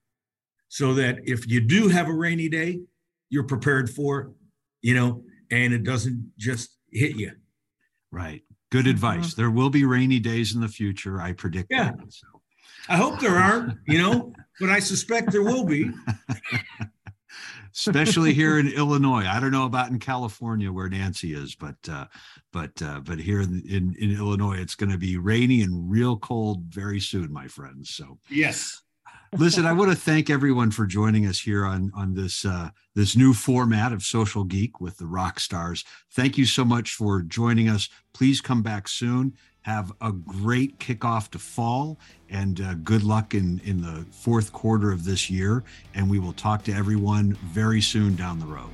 so 0.67 0.93
that 0.93 1.19
if 1.23 1.47
you 1.47 1.61
do 1.61 1.87
have 1.87 2.07
a 2.07 2.13
rainy 2.13 2.49
day, 2.49 2.81
you're 3.29 3.43
prepared 3.43 3.89
for 3.89 4.19
it, 4.19 4.27
you 4.81 4.95
know, 4.95 5.23
and 5.51 5.73
it 5.73 5.83
doesn't 5.83 6.31
just 6.37 6.77
hit 6.91 7.15
you. 7.15 7.31
Right. 8.11 8.43
Good 8.71 8.85
mm-hmm. 8.85 8.89
advice. 8.89 9.33
There 9.33 9.51
will 9.51 9.69
be 9.69 9.85
rainy 9.85 10.19
days 10.19 10.55
in 10.55 10.61
the 10.61 10.67
future. 10.67 11.21
I 11.21 11.33
predict 11.33 11.67
yeah. 11.71 11.91
that. 11.91 12.13
So. 12.13 12.27
I 12.89 12.97
hope 12.97 13.19
there 13.19 13.35
aren't, 13.35 13.77
you 13.87 13.97
know, 13.97 14.33
but 14.59 14.69
I 14.69 14.79
suspect 14.79 15.31
there 15.31 15.43
will 15.43 15.65
be. 15.65 15.91
especially 17.77 18.33
here 18.33 18.57
in 18.57 18.67
Illinois. 18.67 19.25
I 19.25 19.39
don't 19.39 19.51
know 19.51 19.65
about 19.65 19.91
in 19.91 19.99
California 19.99 20.71
where 20.71 20.89
Nancy 20.89 21.33
is, 21.33 21.55
but 21.55 21.75
uh, 21.89 22.05
but 22.51 22.81
uh, 22.81 23.01
but 23.01 23.19
here 23.19 23.41
in, 23.41 23.63
in, 23.67 23.95
in 23.99 24.15
Illinois, 24.15 24.57
it's 24.57 24.75
going 24.75 24.91
to 24.91 24.97
be 24.97 25.17
rainy 25.17 25.61
and 25.61 25.89
real 25.89 26.17
cold 26.17 26.63
very 26.65 26.99
soon, 26.99 27.31
my 27.31 27.47
friends. 27.47 27.91
So 27.91 28.17
yes. 28.29 28.81
Listen, 29.35 29.65
I 29.65 29.73
want 29.73 29.91
to 29.91 29.97
thank 29.97 30.29
everyone 30.29 30.71
for 30.71 30.85
joining 30.85 31.25
us 31.25 31.39
here 31.39 31.65
on 31.65 31.91
on 31.93 32.13
this 32.13 32.45
uh, 32.45 32.69
this 32.95 33.15
new 33.15 33.33
format 33.33 33.91
of 33.91 34.03
Social 34.03 34.43
Geek 34.43 34.79
with 34.79 34.97
the 34.97 35.05
rock 35.05 35.39
stars. 35.39 35.83
Thank 36.11 36.37
you 36.37 36.45
so 36.45 36.63
much 36.63 36.91
for 36.91 37.21
joining 37.21 37.67
us. 37.67 37.89
Please 38.13 38.39
come 38.39 38.61
back 38.63 38.87
soon. 38.87 39.33
Have 39.61 39.91
a 39.99 40.13
great 40.13 40.79
kickoff 40.79 41.29
to 41.31 41.39
fall 41.39 41.99
and 42.29 42.61
uh, 42.61 42.75
good 42.75 43.03
luck 43.03 43.33
in, 43.33 43.59
in 43.65 43.81
the 43.81 44.05
fourth 44.11 44.53
quarter 44.53 44.93
of 44.93 45.03
this 45.03 45.29
year. 45.29 45.65
And 45.93 46.09
we 46.09 46.19
will 46.19 46.31
talk 46.31 46.63
to 46.63 46.73
everyone 46.73 47.33
very 47.43 47.81
soon 47.81 48.15
down 48.15 48.39
the 48.39 48.45
road. 48.45 48.69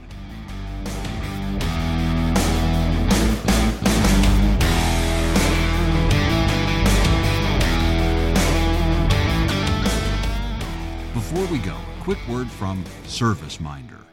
Before 11.34 11.52
we 11.52 11.58
go, 11.58 11.76
quick 12.02 12.19
word 12.28 12.48
from 12.48 12.84
ServiceMinder. 13.06 14.12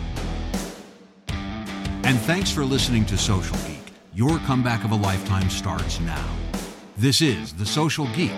And 2.03 2.19
thanks 2.19 2.51
for 2.51 2.65
listening 2.65 3.05
to 3.05 3.17
Social 3.17 3.55
Geek. 3.67 3.93
Your 4.13 4.39
comeback 4.39 4.83
of 4.83 4.91
a 4.91 4.95
lifetime 4.95 5.49
starts 5.49 5.99
now. 5.99 6.27
This 6.97 7.21
is 7.21 7.53
the 7.53 7.65
Social 7.65 8.07
Geek 8.13 8.31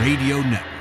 Radio 0.00 0.40
Network. 0.42 0.75